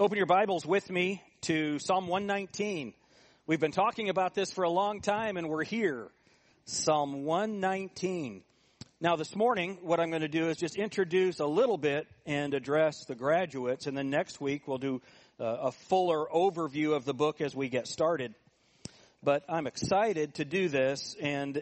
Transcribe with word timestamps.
Open 0.00 0.16
your 0.16 0.26
Bibles 0.26 0.64
with 0.64 0.88
me 0.90 1.20
to 1.40 1.80
Psalm 1.80 2.06
119. 2.06 2.94
We've 3.48 3.58
been 3.58 3.72
talking 3.72 4.10
about 4.10 4.32
this 4.32 4.52
for 4.52 4.62
a 4.62 4.70
long 4.70 5.00
time 5.00 5.36
and 5.36 5.48
we're 5.48 5.64
here. 5.64 6.06
Psalm 6.66 7.24
119. 7.24 8.44
Now 9.00 9.16
this 9.16 9.34
morning, 9.34 9.78
what 9.82 9.98
I'm 9.98 10.10
going 10.10 10.22
to 10.22 10.28
do 10.28 10.50
is 10.50 10.56
just 10.56 10.76
introduce 10.76 11.40
a 11.40 11.46
little 11.46 11.76
bit 11.76 12.06
and 12.26 12.54
address 12.54 13.06
the 13.06 13.16
graduates 13.16 13.88
and 13.88 13.98
then 13.98 14.08
next 14.08 14.40
week 14.40 14.68
we'll 14.68 14.78
do 14.78 15.02
uh, 15.40 15.44
a 15.62 15.72
fuller 15.72 16.26
overview 16.32 16.94
of 16.94 17.04
the 17.04 17.12
book 17.12 17.40
as 17.40 17.56
we 17.56 17.68
get 17.68 17.88
started. 17.88 18.36
But 19.24 19.42
I'm 19.48 19.66
excited 19.66 20.34
to 20.34 20.44
do 20.44 20.68
this 20.68 21.16
and 21.20 21.60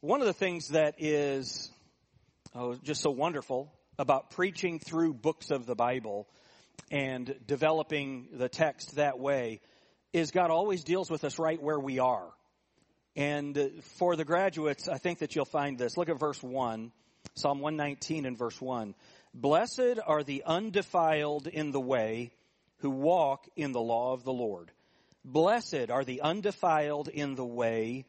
one 0.00 0.20
of 0.20 0.26
the 0.26 0.32
things 0.32 0.70
that 0.70 0.96
is 0.98 1.70
oh, 2.52 2.74
just 2.82 3.00
so 3.00 3.12
wonderful 3.12 3.72
about 3.96 4.30
preaching 4.30 4.80
through 4.80 5.14
books 5.14 5.52
of 5.52 5.66
the 5.66 5.76
Bible 5.76 6.26
and 6.90 7.34
developing 7.46 8.28
the 8.32 8.48
text 8.48 8.96
that 8.96 9.18
way 9.18 9.60
is 10.12 10.30
God 10.30 10.50
always 10.50 10.82
deals 10.84 11.10
with 11.10 11.24
us 11.24 11.38
right 11.38 11.60
where 11.62 11.78
we 11.78 11.98
are. 11.98 12.28
And 13.16 13.56
uh, 13.56 13.68
for 13.98 14.16
the 14.16 14.24
graduates, 14.24 14.88
I 14.88 14.98
think 14.98 15.18
that 15.20 15.34
you'll 15.34 15.44
find 15.44 15.78
this. 15.78 15.96
Look 15.96 16.08
at 16.08 16.18
verse 16.18 16.42
1, 16.42 16.92
Psalm 17.34 17.60
119 17.60 18.26
and 18.26 18.38
verse 18.38 18.60
1. 18.60 18.94
Blessed 19.34 19.98
are 20.06 20.22
the 20.22 20.42
undefiled 20.44 21.46
in 21.46 21.70
the 21.70 21.80
way 21.80 22.32
who 22.78 22.90
walk 22.90 23.46
in 23.56 23.72
the 23.72 23.80
law 23.80 24.12
of 24.12 24.24
the 24.24 24.32
Lord. 24.32 24.70
Blessed 25.24 25.90
are 25.90 26.04
the 26.04 26.22
undefiled 26.22 27.08
in 27.08 27.34
the 27.34 27.44
way 27.44 28.06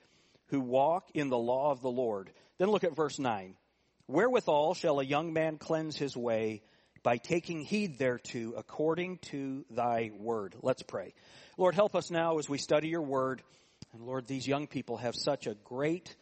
who 0.47 0.61
walk 0.61 1.09
in 1.13 1.29
the 1.29 1.37
law 1.37 1.71
of 1.71 1.81
the 1.81 1.91
Lord. 1.91 2.31
Then 2.57 2.69
look 2.69 2.83
at 2.83 2.95
verse 2.95 3.19
9. 3.19 3.55
Wherewithal 4.07 4.73
shall 4.73 4.99
a 4.99 5.05
young 5.05 5.33
man 5.33 5.57
cleanse 5.57 5.97
his 5.97 6.15
way? 6.15 6.61
By 7.03 7.17
taking 7.17 7.61
heed 7.61 7.97
thereto 7.97 8.53
according 8.55 9.17
to 9.19 9.65
thy 9.69 10.11
word. 10.17 10.55
Let's 10.61 10.83
pray. 10.83 11.13
Lord, 11.57 11.75
help 11.75 11.95
us 11.95 12.11
now 12.11 12.37
as 12.37 12.47
we 12.47 12.57
study 12.57 12.89
your 12.89 13.01
word. 13.01 13.41
And 13.93 14.03
Lord, 14.03 14.27
these 14.27 14.47
young 14.47 14.67
people 14.67 14.97
have 14.97 15.15
such 15.15 15.47
a 15.47 15.55
great 15.63 16.15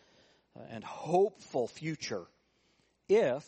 uh, 0.56 0.64
and 0.70 0.84
hopeful 0.84 1.68
future 1.68 2.26
if 3.08 3.46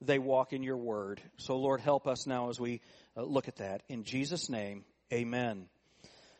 they 0.00 0.18
walk 0.18 0.52
in 0.52 0.62
your 0.62 0.76
word. 0.76 1.20
So 1.38 1.56
Lord, 1.56 1.80
help 1.80 2.06
us 2.06 2.26
now 2.26 2.50
as 2.50 2.60
we 2.60 2.80
uh, 3.16 3.22
look 3.22 3.48
at 3.48 3.56
that. 3.56 3.82
In 3.88 4.04
Jesus' 4.04 4.48
name, 4.48 4.84
amen. 5.12 5.66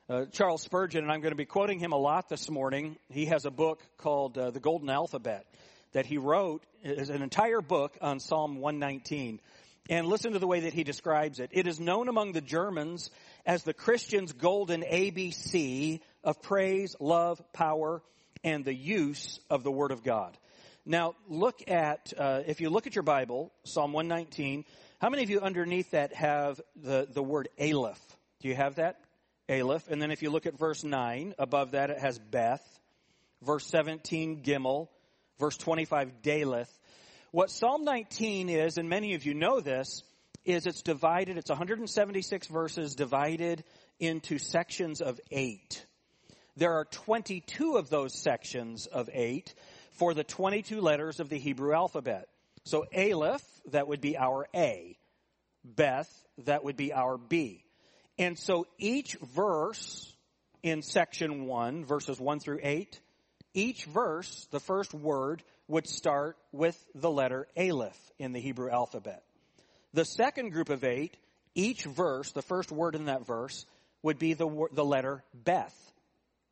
Uh, 0.09 0.25
Charles 0.27 0.63
Spurgeon, 0.63 1.03
and 1.03 1.13
I'm 1.13 1.21
going 1.21 1.33
to 1.33 1.37
be 1.37 1.45
quoting 1.45 1.79
him 1.79 1.93
a 1.93 1.99
lot 1.99 2.29
this 2.29 2.51
morning. 2.51 2.97
He 3.11 3.27
has 3.27 3.45
a 3.45 3.51
book 3.51 3.83
called 3.99 4.39
uh, 4.39 4.51
The 4.51 4.61
Golden 4.61 4.89
Alphabet 4.89 5.45
that 5.93 6.07
he 6.07 6.19
wrote 6.19 6.65
is 6.83 7.11
an 7.11 7.23
entire 7.23 7.61
book 7.61 7.97
on 8.01 8.21
Psalm 8.21 8.59
119. 8.59 9.41
And 9.91 10.07
listen 10.07 10.33
to 10.33 10.39
the 10.39 10.47
way 10.47 10.61
that 10.61 10.75
he 10.75 10.85
describes 10.85 11.41
it. 11.41 11.51
It 11.53 11.67
is 11.67 11.81
known 11.81 12.09
among 12.09 12.33
the 12.33 12.41
Germans 12.41 13.11
as 13.47 13.63
the 13.63 13.73
Christian's 13.73 14.33
golden 14.33 14.83
ABC 14.83 16.01
of 16.23 16.43
praise, 16.43 16.95
love, 17.01 17.43
power, 17.53 18.03
and 18.45 18.65
the 18.65 18.75
use 18.75 19.41
of 19.49 19.63
the 19.63 19.73
Word 19.73 19.91
of 19.91 20.03
God. 20.03 20.37
Now, 20.85 21.15
look 21.29 21.63
at, 21.69 22.13
uh, 22.17 22.43
if 22.47 22.61
you 22.61 22.71
look 22.71 22.87
at 22.87 22.95
your 22.95 23.03
Bible, 23.03 23.53
Psalm 23.65 23.93
119, 23.93 24.65
how 25.01 25.11
many 25.11 25.23
of 25.23 25.31
you 25.31 25.41
underneath 25.41 25.91
that 25.91 26.15
have 26.15 26.61
the, 26.77 27.07
the 27.11 27.23
word 27.23 27.49
Aleph? 27.61 28.01
Do 28.41 28.49
you 28.49 28.55
have 28.55 28.77
that? 28.77 28.99
Aleph. 29.49 29.89
And 29.89 30.01
then 30.01 30.11
if 30.11 30.23
you 30.23 30.31
look 30.31 30.47
at 30.47 30.59
verse 30.59 30.83
9, 30.83 31.35
above 31.39 31.73
that 31.73 31.91
it 31.91 31.99
has 31.99 32.19
Beth. 32.19 32.63
Verse 33.43 33.67
17, 33.67 34.43
Gimel. 34.43 34.89
Verse 35.39 35.57
25, 35.57 36.23
Daleth. 36.23 36.71
What 37.31 37.51
Psalm 37.51 37.85
19 37.85 38.49
is, 38.49 38.79
and 38.79 38.89
many 38.89 39.13
of 39.13 39.27
you 39.27 39.35
know 39.35 39.61
this, 39.61 40.03
is 40.47 40.65
it's 40.65 40.81
divided, 40.81 41.37
it's 41.37 41.51
176 41.51 42.47
verses 42.47 42.95
divided 42.95 43.65
into 44.01 44.39
sections 44.39 45.03
of 45.03 45.21
eight. 45.31 45.85
There 46.57 46.73
are 46.73 46.87
22 46.87 47.77
of 47.77 47.91
those 47.91 48.19
sections 48.19 48.87
of 48.87 49.11
eight 49.13 49.55
for 49.93 50.15
the 50.15 50.25
22 50.25 50.81
letters 50.81 51.21
of 51.21 51.29
the 51.29 51.39
Hebrew 51.39 51.75
alphabet. 51.75 52.29
So 52.65 52.87
Aleph, 52.97 53.45
that 53.73 53.89
would 53.89 54.01
be 54.01 54.17
our 54.17 54.49
A. 54.55 54.97
Beth, 55.63 56.11
that 56.47 56.65
would 56.65 56.79
be 56.79 56.95
our 56.95 57.19
B. 57.19 57.63
And 58.19 58.39
so 58.39 58.67
each 58.79 59.19
verse 59.35 60.11
in 60.63 60.81
section 60.81 61.45
1, 61.45 61.85
verses 61.85 62.19
1 62.19 62.41
through 62.41 62.61
8, 62.63 62.99
each 63.53 63.85
verse, 63.85 64.49
the 64.51 64.61
first 64.61 64.95
word, 64.95 65.43
would 65.69 65.87
start 65.87 66.37
with 66.51 66.77
the 66.95 67.11
letter 67.11 67.47
Aleph 67.57 67.99
in 68.19 68.33
the 68.33 68.41
Hebrew 68.41 68.71
alphabet. 68.71 69.23
The 69.93 70.05
second 70.05 70.51
group 70.51 70.71
of 70.71 70.83
eight, 70.83 71.17
each 71.55 71.85
verse, 71.85 72.33
the 72.33 72.43
first 72.43 72.73
word 72.73 72.95
in 72.95 73.05
that 73.05 73.27
verse, 73.27 73.67
would 74.03 74.19
be 74.19 74.35
the, 74.35 74.69
the 74.73 74.85
letter 74.85 75.23
Beth, 75.35 75.77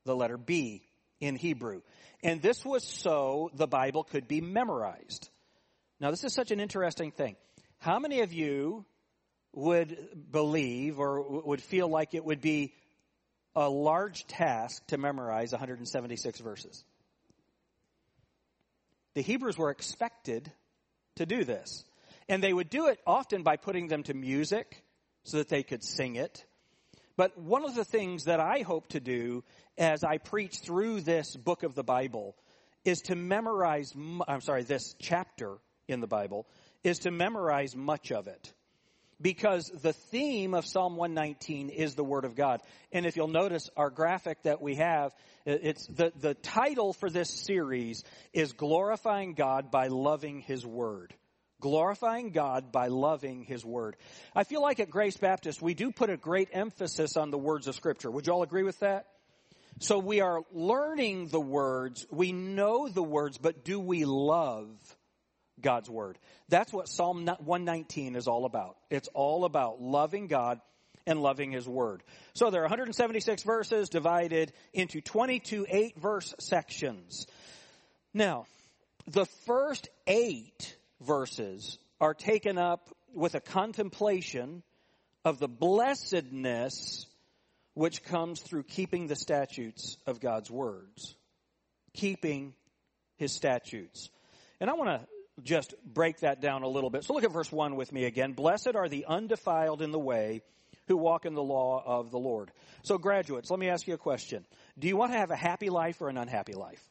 the 0.04 0.14
letter 0.14 0.36
B 0.36 0.82
in 1.20 1.36
Hebrew. 1.36 1.80
And 2.22 2.42
this 2.42 2.64
was 2.64 2.84
so 2.84 3.50
the 3.54 3.66
Bible 3.66 4.04
could 4.04 4.28
be 4.28 4.40
memorized. 4.40 5.30
Now 6.00 6.10
this 6.10 6.24
is 6.24 6.34
such 6.34 6.50
an 6.50 6.60
interesting 6.60 7.10
thing. 7.10 7.36
How 7.78 7.98
many 7.98 8.20
of 8.20 8.32
you 8.32 8.84
would 9.52 10.30
believe 10.30 10.98
or 10.98 11.42
would 11.42 11.62
feel 11.62 11.88
like 11.88 12.14
it 12.14 12.24
would 12.24 12.40
be 12.40 12.74
a 13.54 13.68
large 13.68 14.26
task 14.26 14.86
to 14.88 14.98
memorize 14.98 15.52
176 15.52 16.40
verses? 16.40 16.84
The 19.16 19.22
Hebrews 19.22 19.56
were 19.56 19.70
expected 19.70 20.52
to 21.16 21.24
do 21.24 21.42
this. 21.42 21.84
And 22.28 22.42
they 22.42 22.52
would 22.52 22.68
do 22.68 22.88
it 22.88 23.00
often 23.06 23.42
by 23.42 23.56
putting 23.56 23.88
them 23.88 24.02
to 24.02 24.14
music 24.14 24.84
so 25.24 25.38
that 25.38 25.48
they 25.48 25.62
could 25.62 25.82
sing 25.82 26.16
it. 26.16 26.44
But 27.16 27.38
one 27.38 27.64
of 27.64 27.74
the 27.74 27.84
things 27.84 28.24
that 28.24 28.40
I 28.40 28.60
hope 28.60 28.88
to 28.88 29.00
do 29.00 29.42
as 29.78 30.04
I 30.04 30.18
preach 30.18 30.58
through 30.58 31.00
this 31.00 31.34
book 31.34 31.62
of 31.62 31.74
the 31.74 31.82
Bible 31.82 32.36
is 32.84 33.00
to 33.02 33.16
memorize, 33.16 33.90
I'm 34.28 34.42
sorry, 34.42 34.64
this 34.64 34.94
chapter 34.98 35.56
in 35.88 36.00
the 36.00 36.06
Bible 36.06 36.46
is 36.84 36.98
to 37.00 37.10
memorize 37.10 37.74
much 37.74 38.12
of 38.12 38.26
it 38.26 38.52
because 39.20 39.70
the 39.82 39.92
theme 39.92 40.54
of 40.54 40.66
Psalm 40.66 40.96
119 40.96 41.70
is 41.70 41.94
the 41.94 42.04
Word 42.04 42.24
of 42.24 42.34
God. 42.34 42.60
And 42.92 43.06
if 43.06 43.16
you'll 43.16 43.28
notice 43.28 43.70
our 43.76 43.90
graphic 43.90 44.42
that 44.42 44.60
we 44.60 44.76
have, 44.76 45.14
it's 45.44 45.86
the, 45.86 46.12
the 46.20 46.34
title 46.34 46.92
for 46.92 47.08
this 47.08 47.30
series 47.30 48.04
is 48.32 48.52
Glorifying 48.52 49.34
God 49.34 49.70
by 49.70 49.86
Loving 49.88 50.40
His 50.40 50.66
Word. 50.66 51.14
Glorifying 51.60 52.30
God 52.30 52.70
by 52.70 52.88
loving 52.88 53.42
His 53.42 53.64
Word. 53.64 53.96
I 54.34 54.44
feel 54.44 54.60
like 54.60 54.78
at 54.78 54.90
Grace 54.90 55.16
Baptist, 55.16 55.62
we 55.62 55.72
do 55.72 55.90
put 55.90 56.10
a 56.10 56.16
great 56.18 56.50
emphasis 56.52 57.16
on 57.16 57.30
the 57.30 57.38
words 57.38 57.66
of 57.66 57.74
Scripture. 57.74 58.10
Would 58.10 58.26
you 58.26 58.34
all 58.34 58.42
agree 58.42 58.62
with 58.62 58.78
that? 58.80 59.06
So 59.78 59.98
we 59.98 60.20
are 60.20 60.42
learning 60.52 61.28
the 61.28 61.40
words, 61.40 62.06
we 62.10 62.32
know 62.32 62.88
the 62.88 63.02
words, 63.02 63.38
but 63.38 63.64
do 63.64 63.78
we 63.78 64.04
love 64.04 64.68
God's 65.60 65.88
Word. 65.88 66.18
That's 66.48 66.72
what 66.72 66.88
Psalm 66.88 67.26
119 67.26 68.16
is 68.16 68.28
all 68.28 68.44
about. 68.44 68.76
It's 68.90 69.08
all 69.14 69.44
about 69.44 69.80
loving 69.80 70.26
God 70.26 70.60
and 71.06 71.20
loving 71.20 71.52
His 71.52 71.68
Word. 71.68 72.02
So 72.34 72.50
there 72.50 72.60
are 72.60 72.64
176 72.64 73.42
verses 73.42 73.88
divided 73.88 74.52
into 74.72 75.00
22 75.00 75.66
eight 75.68 75.98
verse 75.98 76.34
sections. 76.38 77.26
Now, 78.12 78.46
the 79.06 79.26
first 79.46 79.88
eight 80.06 80.76
verses 81.00 81.78
are 82.00 82.14
taken 82.14 82.58
up 82.58 82.88
with 83.14 83.34
a 83.34 83.40
contemplation 83.40 84.62
of 85.24 85.38
the 85.38 85.48
blessedness 85.48 87.06
which 87.74 88.02
comes 88.04 88.40
through 88.40 88.62
keeping 88.64 89.06
the 89.06 89.16
statutes 89.16 89.98
of 90.06 90.20
God's 90.20 90.50
words. 90.50 91.14
Keeping 91.94 92.54
His 93.16 93.32
statutes. 93.32 94.10
And 94.60 94.70
I 94.70 94.74
want 94.74 94.88
to 94.88 95.06
just 95.42 95.74
break 95.84 96.20
that 96.20 96.40
down 96.40 96.62
a 96.62 96.68
little 96.68 96.90
bit. 96.90 97.04
So 97.04 97.14
look 97.14 97.24
at 97.24 97.32
verse 97.32 97.50
1 97.50 97.76
with 97.76 97.92
me 97.92 98.04
again. 98.04 98.32
Blessed 98.32 98.74
are 98.74 98.88
the 98.88 99.04
undefiled 99.06 99.82
in 99.82 99.90
the 99.90 99.98
way 99.98 100.42
who 100.88 100.96
walk 100.96 101.26
in 101.26 101.34
the 101.34 101.42
law 101.42 101.82
of 101.84 102.10
the 102.10 102.18
Lord. 102.18 102.50
So 102.82 102.98
graduates, 102.98 103.50
let 103.50 103.58
me 103.58 103.68
ask 103.68 103.86
you 103.86 103.94
a 103.94 103.98
question. 103.98 104.44
Do 104.78 104.88
you 104.88 104.96
want 104.96 105.12
to 105.12 105.18
have 105.18 105.30
a 105.30 105.36
happy 105.36 105.68
life 105.68 106.00
or 106.00 106.08
an 106.08 106.16
unhappy 106.16 106.54
life? 106.54 106.82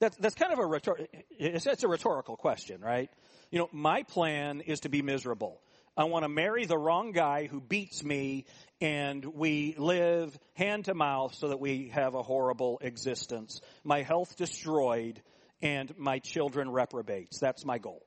That's, 0.00 0.16
that's 0.16 0.34
kind 0.34 0.52
of 0.52 0.58
a 0.58 0.66
rhetor- 0.66 1.06
it's, 1.38 1.66
it's 1.66 1.84
a 1.84 1.88
rhetorical 1.88 2.36
question, 2.36 2.80
right? 2.80 3.10
You 3.50 3.58
know, 3.58 3.68
my 3.72 4.02
plan 4.02 4.60
is 4.62 4.80
to 4.80 4.88
be 4.88 5.02
miserable. 5.02 5.60
I 5.96 6.04
want 6.04 6.24
to 6.24 6.28
marry 6.28 6.64
the 6.64 6.78
wrong 6.78 7.12
guy 7.12 7.46
who 7.46 7.60
beats 7.60 8.02
me 8.02 8.46
and 8.80 9.24
we 9.24 9.74
live 9.76 10.36
hand 10.54 10.86
to 10.86 10.94
mouth 10.94 11.34
so 11.34 11.48
that 11.48 11.60
we 11.60 11.88
have 11.88 12.14
a 12.14 12.22
horrible 12.22 12.78
existence. 12.80 13.60
My 13.84 14.02
health 14.02 14.36
destroyed 14.36 15.20
and 15.62 15.92
my 15.98 16.18
children 16.18 16.70
reprobates. 16.70 17.38
That's 17.38 17.64
my 17.64 17.78
goal. 17.78 18.06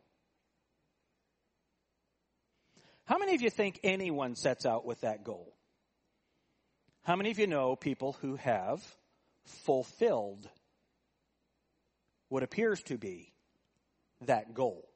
How 3.05 3.17
many 3.17 3.35
of 3.35 3.41
you 3.41 3.49
think 3.49 3.79
anyone 3.83 4.35
sets 4.35 4.65
out 4.65 4.85
with 4.85 5.01
that 5.01 5.23
goal? 5.23 5.53
How 7.03 7.15
many 7.15 7.31
of 7.31 7.39
you 7.39 7.47
know 7.47 7.75
people 7.75 8.13
who 8.21 8.37
have 8.37 8.81
fulfilled 9.45 10.49
what 12.29 12.43
appears 12.43 12.81
to 12.83 12.97
be 12.97 13.33
that 14.21 14.53
goal? 14.53 14.87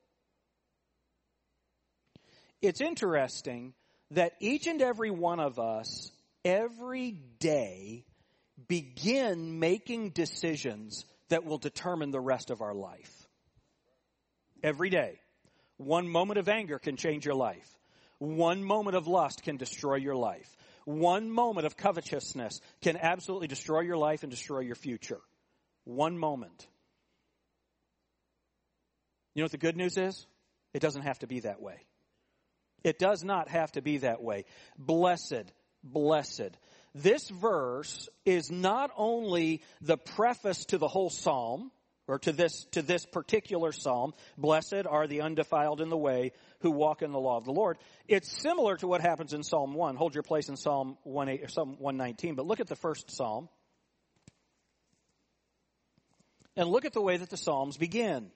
It's 2.62 2.82
interesting 2.82 3.74
that 4.12 4.34
each 4.40 4.68
and 4.68 4.82
every 4.82 5.12
one 5.12 5.40
of 5.42 5.60
us 5.60 6.12
every 6.46 7.12
day 7.12 8.06
begin 8.68 9.60
making 9.60 10.12
decisions 10.12 11.04
that 11.30 11.46
will 11.46 11.58
determine 11.58 12.12
the 12.12 12.20
rest 12.20 12.50
of 12.50 12.62
our 12.62 12.74
life. 12.74 13.28
Every 14.64 14.90
day. 14.90 15.20
One 15.78 16.10
moment 16.10 16.40
of 16.40 16.50
anger 16.50 16.80
can 16.80 16.98
change 16.98 17.26
your 17.26 17.36
life. 17.36 17.70
One 18.20 18.64
moment 18.64 18.96
of 18.96 19.08
lust 19.08 19.44
can 19.44 19.58
destroy 19.58 19.96
your 19.96 20.16
life. 20.16 20.58
One 20.86 21.30
moment 21.30 21.68
of 21.68 21.78
covetousness 21.78 22.62
can 22.82 22.98
absolutely 22.98 23.48
destroy 23.48 23.82
your 23.82 23.98
life 23.98 24.24
and 24.24 24.32
destroy 24.32 24.62
your 24.62 24.76
future. 24.76 25.20
One 25.84 26.18
moment. 26.18 26.68
You 29.36 29.42
know 29.42 29.46
what 29.46 29.52
the 29.52 29.58
good 29.58 29.78
news 29.78 29.98
is? 29.98 30.26
It 30.74 30.82
doesn't 30.82 31.04
have 31.04 31.20
to 31.20 31.28
be 31.28 31.42
that 31.42 31.62
way. 31.62 31.86
It 32.84 32.98
does 32.98 33.24
not 33.24 33.50
have 33.50 33.72
to 33.74 33.82
be 33.82 33.98
that 33.98 34.22
way. 34.22 34.46
Blessed, 34.78 35.52
blessed. 35.84 36.58
This 37.02 37.30
verse 37.30 38.10
is 38.26 38.50
not 38.50 38.92
only 38.98 39.62
the 39.82 39.98
preface 39.98 40.66
to 40.66 40.78
the 40.78 40.88
whole 40.88 41.10
psalm, 41.10 41.72
or 42.08 42.20
to 42.20 42.32
this, 42.32 42.66
to 42.72 42.82
this 42.82 43.06
particular 43.06 43.72
psalm, 43.72 44.14
blessed 44.38 44.86
are 44.90 45.08
the 45.08 45.22
undefiled 45.22 45.82
in 45.82 45.90
the 45.90 45.98
way 45.98 46.32
who 46.62 46.72
walk 46.72 47.02
in 47.02 47.12
the 47.12 47.20
law 47.20 47.38
of 47.38 47.46
the 47.46 47.52
Lord. 47.52 47.78
It's 48.08 48.42
similar 48.42 48.78
to 48.78 48.88
what 48.88 49.02
happens 49.02 49.34
in 49.34 49.44
Psalm 49.44 49.74
1. 49.74 49.96
Hold 49.96 50.16
your 50.16 50.24
place 50.24 50.50
in 50.50 50.56
Psalm 50.56 50.98
1, 51.04 51.40
Psalm 51.50 51.76
119, 51.78 52.36
but 52.36 52.48
look 52.48 52.60
at 52.60 52.68
the 52.68 52.76
first 52.76 53.12
psalm. 53.12 53.50
And 56.56 56.70
look 56.70 56.86
at 56.86 56.94
the 56.94 57.02
way 57.02 57.18
that 57.18 57.30
the 57.30 57.38
psalms 57.38 57.78
begin. 57.78 58.32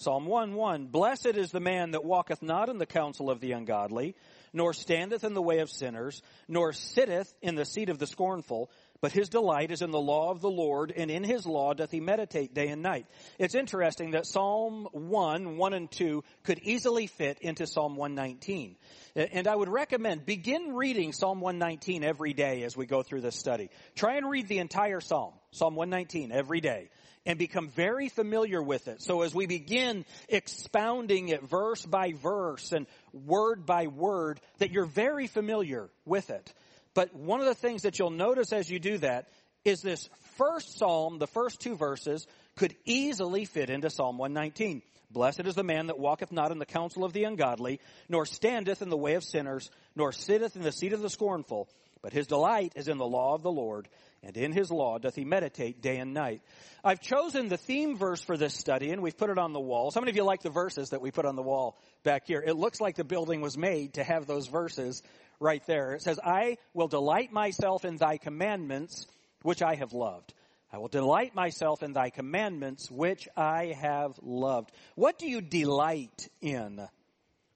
Psalm 0.00 0.24
1 0.24 0.54
1 0.54 0.86
Blessed 0.86 1.26
is 1.26 1.50
the 1.50 1.60
man 1.60 1.90
that 1.90 2.06
walketh 2.06 2.40
not 2.40 2.70
in 2.70 2.78
the 2.78 2.86
counsel 2.86 3.28
of 3.28 3.38
the 3.40 3.52
ungodly, 3.52 4.16
nor 4.50 4.72
standeth 4.72 5.24
in 5.24 5.34
the 5.34 5.42
way 5.42 5.58
of 5.58 5.68
sinners, 5.68 6.22
nor 6.48 6.72
sitteth 6.72 7.30
in 7.42 7.54
the 7.54 7.66
seat 7.66 7.90
of 7.90 7.98
the 7.98 8.06
scornful, 8.06 8.70
but 9.00 9.12
his 9.12 9.28
delight 9.28 9.70
is 9.70 9.82
in 9.82 9.90
the 9.90 10.00
law 10.00 10.30
of 10.30 10.40
the 10.40 10.50
Lord, 10.50 10.92
and 10.94 11.10
in 11.10 11.24
his 11.24 11.46
law 11.46 11.72
doth 11.72 11.90
he 11.90 12.00
meditate 12.00 12.54
day 12.54 12.68
and 12.68 12.82
night. 12.82 13.06
It's 13.38 13.54
interesting 13.54 14.12
that 14.12 14.26
Psalm 14.26 14.88
1, 14.92 15.56
1 15.56 15.72
and 15.72 15.90
2 15.90 16.22
could 16.44 16.58
easily 16.60 17.06
fit 17.06 17.38
into 17.40 17.66
Psalm 17.66 17.96
119. 17.96 18.76
And 19.16 19.48
I 19.48 19.56
would 19.56 19.68
recommend 19.68 20.26
begin 20.26 20.74
reading 20.74 21.12
Psalm 21.12 21.40
119 21.40 22.04
every 22.04 22.32
day 22.32 22.62
as 22.62 22.76
we 22.76 22.86
go 22.86 23.02
through 23.02 23.22
this 23.22 23.36
study. 23.36 23.70
Try 23.96 24.16
and 24.16 24.28
read 24.28 24.48
the 24.48 24.58
entire 24.58 25.00
Psalm, 25.00 25.32
Psalm 25.52 25.74
119 25.74 26.32
every 26.32 26.60
day 26.60 26.90
and 27.26 27.38
become 27.38 27.68
very 27.68 28.08
familiar 28.08 28.62
with 28.62 28.88
it. 28.88 29.02
So 29.02 29.22
as 29.22 29.34
we 29.34 29.46
begin 29.46 30.04
expounding 30.28 31.28
it 31.28 31.42
verse 31.42 31.84
by 31.84 32.12
verse 32.12 32.72
and 32.72 32.86
word 33.12 33.66
by 33.66 33.88
word, 33.88 34.40
that 34.58 34.70
you're 34.70 34.86
very 34.86 35.26
familiar 35.26 35.90
with 36.06 36.30
it. 36.30 36.52
But 37.00 37.14
one 37.14 37.40
of 37.40 37.46
the 37.46 37.54
things 37.54 37.84
that 37.84 37.98
you'll 37.98 38.10
notice 38.10 38.52
as 38.52 38.68
you 38.68 38.78
do 38.78 38.98
that 38.98 39.26
is 39.64 39.80
this 39.80 40.10
first 40.36 40.76
psalm, 40.76 41.18
the 41.18 41.26
first 41.26 41.58
two 41.58 41.74
verses, 41.74 42.26
could 42.56 42.74
easily 42.84 43.46
fit 43.46 43.70
into 43.70 43.88
Psalm 43.88 44.18
119. 44.18 44.82
Blessed 45.10 45.46
is 45.46 45.54
the 45.54 45.64
man 45.64 45.86
that 45.86 45.98
walketh 45.98 46.30
not 46.30 46.52
in 46.52 46.58
the 46.58 46.66
counsel 46.66 47.02
of 47.02 47.14
the 47.14 47.24
ungodly, 47.24 47.80
nor 48.10 48.26
standeth 48.26 48.82
in 48.82 48.90
the 48.90 48.98
way 48.98 49.14
of 49.14 49.24
sinners, 49.24 49.70
nor 49.96 50.12
sitteth 50.12 50.56
in 50.56 50.62
the 50.62 50.72
seat 50.72 50.92
of 50.92 51.00
the 51.00 51.08
scornful, 51.08 51.70
but 52.02 52.12
his 52.12 52.26
delight 52.26 52.74
is 52.76 52.86
in 52.86 52.98
the 52.98 53.06
law 53.06 53.34
of 53.34 53.42
the 53.42 53.50
Lord, 53.50 53.88
and 54.22 54.36
in 54.36 54.52
his 54.52 54.70
law 54.70 54.98
doth 54.98 55.14
he 55.14 55.24
meditate 55.24 55.80
day 55.80 55.96
and 55.96 56.12
night. 56.12 56.42
I've 56.84 57.00
chosen 57.00 57.48
the 57.48 57.56
theme 57.56 57.96
verse 57.96 58.20
for 58.20 58.36
this 58.36 58.52
study, 58.52 58.90
and 58.90 59.00
we've 59.00 59.16
put 59.16 59.30
it 59.30 59.38
on 59.38 59.54
the 59.54 59.60
wall. 59.60 59.90
How 59.94 60.02
many 60.02 60.10
of 60.10 60.16
you 60.16 60.24
like 60.24 60.42
the 60.42 60.50
verses 60.50 60.90
that 60.90 61.00
we 61.00 61.10
put 61.10 61.24
on 61.24 61.34
the 61.34 61.42
wall 61.42 61.78
back 62.02 62.26
here? 62.26 62.44
It 62.46 62.56
looks 62.56 62.78
like 62.78 62.96
the 62.96 63.04
building 63.04 63.40
was 63.40 63.56
made 63.56 63.94
to 63.94 64.04
have 64.04 64.26
those 64.26 64.48
verses 64.48 65.02
right 65.40 65.64
there. 65.66 65.94
It 65.94 66.02
says, 66.02 66.20
I 66.22 66.58
will 66.74 66.88
delight 66.88 67.32
myself 67.32 67.84
in 67.84 67.96
thy 67.96 68.18
commandments, 68.18 69.06
which 69.42 69.62
I 69.62 69.74
have 69.74 69.92
loved. 69.92 70.34
I 70.72 70.78
will 70.78 70.88
delight 70.88 71.34
myself 71.34 71.82
in 71.82 71.94
thy 71.94 72.10
commandments, 72.10 72.88
which 72.90 73.26
I 73.36 73.74
have 73.80 74.12
loved. 74.22 74.70
What 74.94 75.18
do 75.18 75.28
you 75.28 75.40
delight 75.40 76.28
in? 76.40 76.86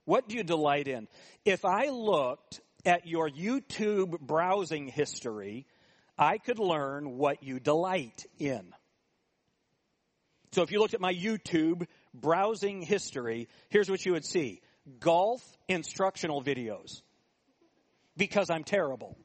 What 0.04 0.28
do 0.28 0.36
you 0.36 0.42
delight 0.42 0.88
in? 0.88 1.06
If 1.44 1.64
I 1.64 1.90
looked 1.90 2.60
at 2.84 3.06
your 3.06 3.30
YouTube 3.30 4.18
browsing 4.18 4.88
history, 4.88 5.66
I 6.18 6.38
could 6.38 6.58
learn 6.58 7.16
what 7.16 7.42
you 7.42 7.60
delight 7.60 8.26
in. 8.38 8.74
So 10.52 10.62
if 10.62 10.72
you 10.72 10.80
looked 10.80 10.94
at 10.94 11.00
my 11.00 11.14
YouTube 11.14 11.86
browsing 12.12 12.82
history, 12.82 13.48
here's 13.70 13.90
what 13.90 14.04
you 14.04 14.12
would 14.12 14.24
see. 14.24 14.60
Golf 15.00 15.40
instructional 15.68 16.42
videos. 16.42 17.02
Because 18.16 18.50
I'm 18.50 18.64
terrible. 18.64 19.16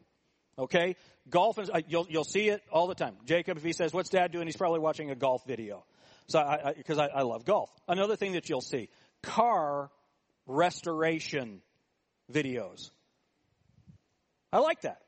Okay? 0.58 0.96
Golf, 1.30 1.60
is, 1.60 1.70
you'll, 1.88 2.08
you'll 2.10 2.24
see 2.24 2.50
it 2.50 2.62
all 2.72 2.88
the 2.88 2.96
time. 2.96 3.16
Jacob, 3.26 3.58
if 3.58 3.64
he 3.64 3.74
says, 3.74 3.94
what's 3.94 4.10
dad 4.10 4.32
doing? 4.32 4.48
He's 4.48 4.58
probably 4.58 4.80
watching 4.80 5.12
a 5.12 5.16
golf 5.16 5.46
video. 5.46 5.86
So 6.28 6.40
I, 6.40 6.74
because 6.76 6.98
I, 6.98 7.06
I, 7.06 7.20
I 7.20 7.22
love 7.22 7.46
golf. 7.46 7.70
Another 7.88 8.16
thing 8.16 8.34
that 8.34 8.50
you'll 8.50 8.62
see. 8.62 8.90
Car 9.24 9.90
restoration 10.46 11.62
videos. 12.32 12.90
I 14.52 14.60
like 14.60 14.82
that. 14.82 15.02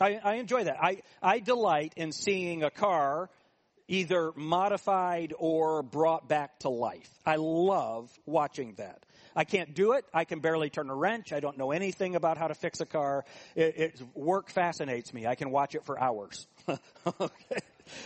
I, 0.00 0.18
I 0.22 0.34
enjoy 0.34 0.64
that. 0.64 0.76
I, 0.82 1.02
I 1.22 1.38
delight 1.38 1.94
in 1.96 2.12
seeing 2.12 2.62
a 2.62 2.70
car 2.70 3.30
either 3.88 4.32
modified 4.34 5.32
or 5.38 5.82
brought 5.82 6.28
back 6.28 6.58
to 6.60 6.68
life. 6.68 7.10
I 7.24 7.36
love 7.36 8.10
watching 8.26 8.74
that. 8.78 9.04
I 9.36 9.44
can't 9.44 9.74
do 9.74 9.92
it. 9.92 10.04
I 10.12 10.24
can 10.24 10.40
barely 10.40 10.70
turn 10.70 10.90
a 10.90 10.94
wrench. 10.94 11.32
I 11.32 11.40
don't 11.40 11.58
know 11.58 11.70
anything 11.70 12.16
about 12.16 12.38
how 12.38 12.48
to 12.48 12.54
fix 12.54 12.80
a 12.80 12.86
car. 12.86 13.24
It, 13.54 13.78
it, 13.78 14.02
work 14.14 14.50
fascinates 14.50 15.12
me. 15.12 15.26
I 15.26 15.34
can 15.34 15.50
watch 15.50 15.74
it 15.74 15.84
for 15.84 16.00
hours. 16.00 16.46
okay. 17.20 17.60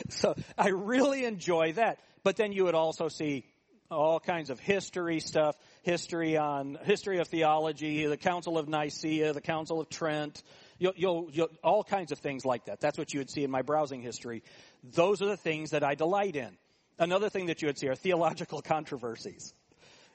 So 0.08 0.34
I 0.58 0.68
really 0.68 1.24
enjoy 1.24 1.72
that. 1.74 2.00
But 2.24 2.36
then 2.36 2.52
you 2.52 2.64
would 2.64 2.74
also 2.74 3.08
see 3.08 3.46
all 3.90 4.20
kinds 4.20 4.50
of 4.50 4.60
history 4.60 5.20
stuff, 5.20 5.56
history 5.82 6.36
on, 6.36 6.78
history 6.82 7.18
of 7.18 7.28
theology, 7.28 8.06
the 8.06 8.16
Council 8.16 8.58
of 8.58 8.68
Nicaea, 8.68 9.32
the 9.32 9.40
Council 9.40 9.80
of 9.80 9.88
Trent, 9.88 10.42
You'll, 10.80 10.94
you'll, 10.96 11.28
you'll, 11.30 11.50
all 11.62 11.84
kinds 11.84 12.10
of 12.10 12.20
things 12.20 12.46
like 12.46 12.64
that. 12.64 12.80
That's 12.80 12.96
what 12.96 13.12
you 13.12 13.20
would 13.20 13.28
see 13.28 13.44
in 13.44 13.50
my 13.50 13.60
browsing 13.60 14.00
history. 14.00 14.42
Those 14.82 15.20
are 15.20 15.26
the 15.26 15.36
things 15.36 15.70
that 15.70 15.84
I 15.84 15.94
delight 15.94 16.36
in. 16.36 16.56
Another 16.98 17.28
thing 17.28 17.46
that 17.46 17.60
you 17.60 17.68
would 17.68 17.78
see 17.78 17.88
are 17.88 17.94
theological 17.94 18.62
controversies. 18.62 19.52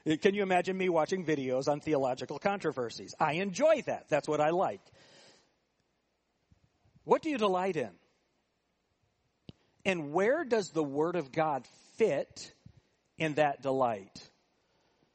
Can 0.06 0.34
you 0.34 0.42
imagine 0.42 0.76
me 0.76 0.88
watching 0.88 1.24
videos 1.24 1.66
on 1.66 1.80
theological 1.80 2.38
controversies? 2.38 3.14
I 3.18 3.34
enjoy 3.34 3.82
that. 3.86 4.08
That's 4.08 4.28
what 4.28 4.40
I 4.40 4.50
like. 4.50 4.80
What 7.04 7.22
do 7.22 7.30
you 7.30 7.38
delight 7.38 7.76
in? 7.76 7.90
And 9.84 10.12
where 10.12 10.44
does 10.44 10.70
the 10.70 10.82
Word 10.82 11.16
of 11.16 11.32
God 11.32 11.66
fit 11.96 12.52
in 13.18 13.34
that 13.34 13.62
delight? 13.62 14.30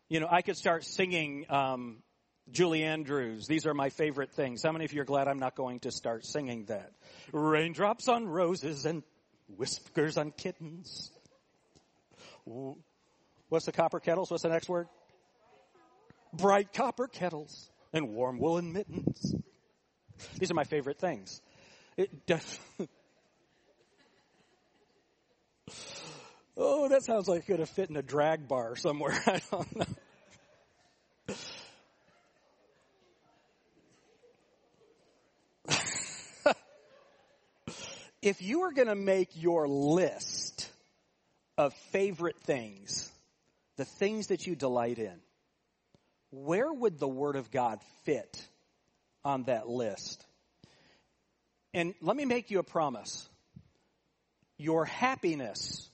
You 0.09 0.19
know, 0.19 0.27
I 0.29 0.41
could 0.41 0.57
start 0.57 0.83
singing 0.83 1.45
um, 1.49 2.03
Julie 2.49 2.83
Andrews, 2.83 3.47
these 3.47 3.65
are 3.65 3.73
my 3.73 3.89
favorite 3.89 4.31
things. 4.31 4.63
How 4.63 4.71
many 4.71 4.85
of 4.85 4.93
you 4.93 5.01
are 5.01 5.05
glad 5.05 5.27
I'm 5.27 5.39
not 5.39 5.55
going 5.55 5.79
to 5.81 5.91
start 5.91 6.25
singing 6.25 6.65
that? 6.65 6.91
Raindrops 7.31 8.07
on 8.07 8.27
roses 8.27 8.85
and 8.85 9.03
whiskers 9.47 10.17
on 10.17 10.31
kittens. 10.31 11.11
What's 13.51 13.65
the 13.65 13.73
copper 13.73 13.99
kettles? 13.99 14.31
What's 14.31 14.43
the 14.43 14.49
next 14.49 14.69
word? 14.69 14.87
Bright 16.31 16.71
copper 16.71 17.07
kettles 17.07 17.69
and 17.91 18.13
warm 18.13 18.39
woolen 18.39 18.71
mittens. 18.71 19.35
These 20.39 20.51
are 20.51 20.53
my 20.53 20.63
favorite 20.63 20.99
things. 20.99 21.41
Oh, 26.57 26.89
that 26.89 27.03
sounds 27.03 27.29
like 27.29 27.39
it 27.39 27.45
could 27.47 27.59
have 27.59 27.69
fit 27.69 27.89
in 27.89 27.95
a 27.95 28.01
drag 28.03 28.47
bar 28.47 28.75
somewhere. 28.75 29.19
I 29.25 29.41
don't 29.49 29.75
know. 29.75 29.85
if 38.21 38.41
you 38.41 38.59
were 38.59 38.73
going 38.73 38.89
to 38.89 38.95
make 38.95 39.29
your 39.33 39.67
list 39.67 40.69
of 41.57 41.73
favorite 41.91 42.37
things, 42.43 43.10
the 43.81 43.85
things 43.85 44.27
that 44.27 44.45
you 44.45 44.55
delight 44.55 44.99
in, 44.99 45.19
where 46.29 46.71
would 46.71 46.99
the 46.99 47.07
Word 47.07 47.35
of 47.35 47.49
God 47.49 47.79
fit 48.03 48.47
on 49.25 49.45
that 49.45 49.67
list? 49.67 50.23
And 51.73 51.95
let 51.99 52.15
me 52.15 52.25
make 52.25 52.51
you 52.51 52.59
a 52.59 52.63
promise. 52.63 53.27
Your 54.59 54.85
happiness 54.85 55.89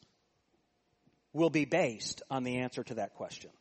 will 1.32 1.50
be 1.50 1.64
based 1.64 2.24
on 2.30 2.44
the 2.44 2.58
answer 2.58 2.84
to 2.84 2.96
that 2.96 3.14
question. 3.14 3.52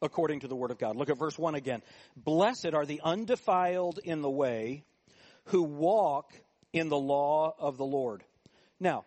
According 0.00 0.40
to 0.40 0.46
the 0.46 0.54
Word 0.54 0.70
of 0.70 0.78
God. 0.78 0.94
Look 0.94 1.10
at 1.10 1.18
verse 1.18 1.36
1 1.36 1.56
again. 1.56 1.82
Blessed 2.16 2.74
are 2.74 2.86
the 2.86 3.00
undefiled 3.02 3.98
in 4.04 4.22
the 4.22 4.30
way 4.30 4.84
who 5.46 5.64
walk 5.64 6.32
in 6.72 6.90
the 6.90 6.96
law 6.96 7.56
of 7.58 7.76
the 7.76 7.84
Lord. 7.84 8.22
Now, 8.78 9.04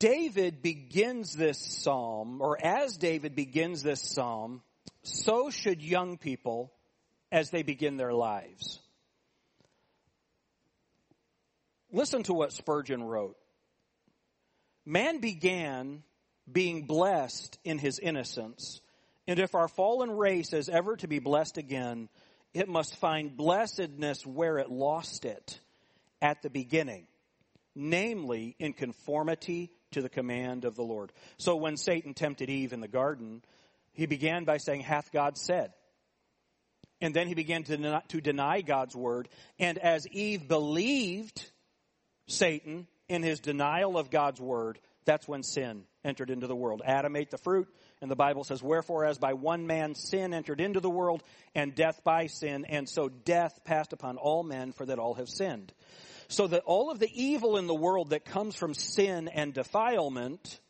David 0.00 0.62
begins 0.62 1.34
this 1.34 1.58
psalm, 1.58 2.40
or 2.40 2.58
as 2.60 2.96
David 2.96 3.36
begins 3.36 3.82
this 3.82 4.00
psalm, 4.00 4.62
so 5.02 5.50
should 5.50 5.82
young 5.82 6.16
people 6.16 6.72
as 7.30 7.50
they 7.50 7.62
begin 7.62 7.98
their 7.98 8.14
lives. 8.14 8.80
Listen 11.92 12.22
to 12.22 12.32
what 12.32 12.52
Spurgeon 12.52 13.02
wrote. 13.02 13.36
Man 14.86 15.20
began 15.20 16.02
being 16.50 16.86
blessed 16.86 17.58
in 17.62 17.78
his 17.78 17.98
innocence, 17.98 18.80
and 19.28 19.38
if 19.38 19.54
our 19.54 19.68
fallen 19.68 20.12
race 20.12 20.54
is 20.54 20.70
ever 20.70 20.96
to 20.96 21.08
be 21.08 21.18
blessed 21.18 21.58
again, 21.58 22.08
it 22.54 22.68
must 22.68 22.96
find 22.96 23.36
blessedness 23.36 24.24
where 24.24 24.56
it 24.56 24.70
lost 24.70 25.26
it 25.26 25.60
at 26.22 26.40
the 26.40 26.50
beginning, 26.50 27.06
namely 27.74 28.56
in 28.58 28.72
conformity 28.72 29.70
to 29.92 30.02
the 30.02 30.08
command 30.08 30.64
of 30.64 30.76
the 30.76 30.82
Lord. 30.82 31.12
So 31.38 31.56
when 31.56 31.76
Satan 31.76 32.14
tempted 32.14 32.48
Eve 32.48 32.72
in 32.72 32.80
the 32.80 32.88
garden, 32.88 33.42
he 33.92 34.06
began 34.06 34.44
by 34.44 34.58
saying, 34.58 34.80
Hath 34.82 35.12
God 35.12 35.36
said? 35.36 35.72
And 37.00 37.14
then 37.14 37.26
he 37.28 37.34
began 37.34 37.64
to 37.64 37.76
deny, 37.76 38.02
to 38.08 38.20
deny 38.20 38.60
God's 38.60 38.94
word. 38.94 39.28
And 39.58 39.78
as 39.78 40.06
Eve 40.08 40.46
believed 40.46 41.50
Satan 42.26 42.86
in 43.08 43.22
his 43.22 43.40
denial 43.40 43.98
of 43.98 44.10
God's 44.10 44.40
word, 44.40 44.78
that's 45.04 45.26
when 45.26 45.42
sin 45.42 45.84
entered 46.04 46.30
into 46.30 46.46
the 46.46 46.56
world. 46.56 46.82
Adam 46.84 47.16
ate 47.16 47.30
the 47.30 47.38
fruit, 47.38 47.68
and 48.00 48.10
the 48.10 48.16
Bible 48.16 48.44
says, 48.44 48.62
Wherefore, 48.62 49.04
as 49.04 49.18
by 49.18 49.34
one 49.34 49.66
man 49.66 49.94
sin 49.94 50.32
entered 50.32 50.60
into 50.60 50.80
the 50.80 50.90
world, 50.90 51.22
and 51.54 51.74
death 51.74 52.02
by 52.02 52.26
sin, 52.26 52.64
and 52.64 52.88
so 52.88 53.08
death 53.08 53.60
passed 53.64 53.92
upon 53.92 54.16
all 54.16 54.42
men, 54.42 54.72
for 54.72 54.86
that 54.86 54.98
all 54.98 55.14
have 55.14 55.28
sinned. 55.28 55.72
So 56.28 56.46
that 56.46 56.62
all 56.64 56.90
of 56.90 56.98
the 56.98 57.10
evil 57.12 57.58
in 57.58 57.66
the 57.66 57.74
world 57.74 58.10
that 58.10 58.24
comes 58.24 58.54
from 58.54 58.72
sin 58.72 59.28
and 59.28 59.52
defilement, 59.52 60.60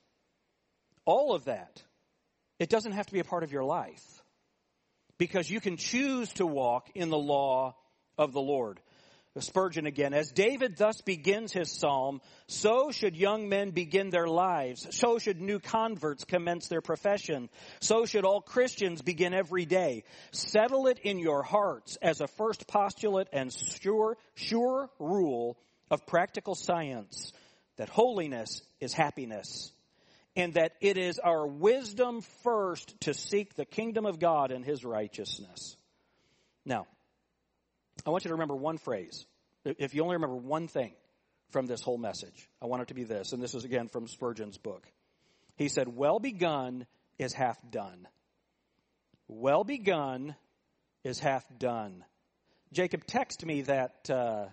all 1.04 1.34
of 1.34 1.44
that, 1.44 1.82
it 2.58 2.68
doesn't 2.68 2.92
have 2.92 3.06
to 3.06 3.12
be 3.12 3.20
a 3.20 3.24
part 3.24 3.44
of 3.44 3.52
your 3.52 3.64
life. 3.64 4.22
Because 5.18 5.50
you 5.50 5.60
can 5.60 5.76
choose 5.76 6.32
to 6.34 6.46
walk 6.46 6.88
in 6.94 7.10
the 7.10 7.18
law 7.18 7.76
of 8.16 8.32
the 8.32 8.40
Lord. 8.40 8.80
Spurgeon 9.38 9.86
again. 9.86 10.12
As 10.12 10.32
David 10.32 10.76
thus 10.76 11.00
begins 11.02 11.52
his 11.52 11.70
psalm, 11.70 12.20
so 12.48 12.90
should 12.90 13.16
young 13.16 13.48
men 13.48 13.70
begin 13.70 14.10
their 14.10 14.26
lives. 14.26 14.88
So 14.90 15.20
should 15.20 15.40
new 15.40 15.60
converts 15.60 16.24
commence 16.24 16.66
their 16.66 16.80
profession. 16.80 17.48
So 17.80 18.06
should 18.06 18.24
all 18.24 18.40
Christians 18.40 19.02
begin 19.02 19.32
every 19.32 19.66
day. 19.66 20.02
Settle 20.32 20.88
it 20.88 20.98
in 20.98 21.20
your 21.20 21.44
hearts 21.44 21.96
as 22.02 22.20
a 22.20 22.26
first 22.26 22.66
postulate 22.66 23.28
and 23.32 23.52
sure, 23.52 24.16
sure 24.34 24.90
rule 24.98 25.56
of 25.92 26.06
practical 26.06 26.56
science 26.56 27.32
that 27.76 27.88
holiness 27.88 28.62
is 28.80 28.92
happiness 28.92 29.70
and 30.34 30.54
that 30.54 30.72
it 30.80 30.98
is 30.98 31.20
our 31.20 31.46
wisdom 31.46 32.22
first 32.42 33.00
to 33.02 33.14
seek 33.14 33.54
the 33.54 33.64
kingdom 33.64 34.06
of 34.06 34.18
God 34.18 34.50
and 34.50 34.64
his 34.64 34.84
righteousness. 34.84 35.76
Now, 36.64 36.86
I 38.06 38.10
want 38.10 38.24
you 38.24 38.28
to 38.28 38.34
remember 38.34 38.56
one 38.56 38.78
phrase. 38.78 39.26
If 39.64 39.94
you 39.94 40.02
only 40.02 40.16
remember 40.16 40.36
one 40.36 40.68
thing 40.68 40.92
from 41.50 41.66
this 41.66 41.82
whole 41.82 41.98
message, 41.98 42.48
I 42.62 42.66
want 42.66 42.82
it 42.82 42.88
to 42.88 42.94
be 42.94 43.04
this, 43.04 43.32
and 43.32 43.42
this 43.42 43.54
is 43.54 43.64
again 43.64 43.88
from 43.88 44.08
Spurgeon's 44.08 44.58
book. 44.58 44.86
He 45.56 45.68
said, 45.68 45.88
Well 45.88 46.18
begun 46.18 46.86
is 47.18 47.34
half 47.34 47.58
done. 47.70 48.08
Well 49.28 49.64
begun 49.64 50.34
is 51.04 51.18
half 51.18 51.44
done. 51.58 52.04
Jacob 52.72 53.06
texted 53.06 53.44
me 53.44 53.62
that 53.62 54.08
uh, 54.08 54.46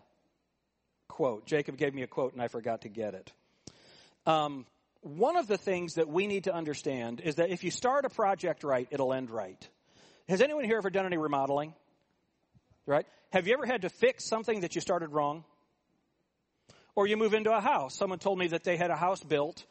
quote. 1.07 1.45
Jacob 1.45 1.77
gave 1.77 1.93
me 1.93 2.01
a 2.01 2.07
quote, 2.07 2.33
and 2.33 2.41
I 2.41 2.47
forgot 2.47 2.81
to 2.81 2.89
get 2.89 3.13
it. 3.13 3.31
Um, 4.25 4.65
one 5.01 5.37
of 5.37 5.47
the 5.47 5.57
things 5.57 5.93
that 5.93 6.09
we 6.09 6.27
need 6.27 6.45
to 6.45 6.53
understand 6.53 7.21
is 7.21 7.35
that 7.35 7.49
if 7.49 7.63
you 7.63 7.71
start 7.71 8.05
a 8.05 8.09
project 8.09 8.63
right, 8.63 8.87
it'll 8.91 9.13
end 9.13 9.29
right. 9.29 9.67
Has 10.27 10.41
anyone 10.41 10.65
here 10.65 10.77
ever 10.77 10.89
done 10.89 11.05
any 11.05 11.17
remodeling? 11.17 11.73
Right? 12.87 13.05
Have 13.31 13.45
you 13.45 13.53
ever 13.53 13.65
had 13.65 13.83
to 13.83 13.89
fix 13.89 14.25
something 14.25 14.61
that 14.61 14.73
you 14.73 14.81
started 14.81 15.09
wrong? 15.09 15.43
Or 16.95 17.05
you 17.05 17.17
move 17.17 17.35
into 17.35 17.55
a 17.55 17.61
house. 17.61 17.95
Someone 17.95 18.17
told 18.17 18.39
me 18.39 18.47
that 18.47 18.63
they 18.63 18.77
had 18.77 18.89
a 18.89 18.95
house 18.95 19.21
built 19.21 19.63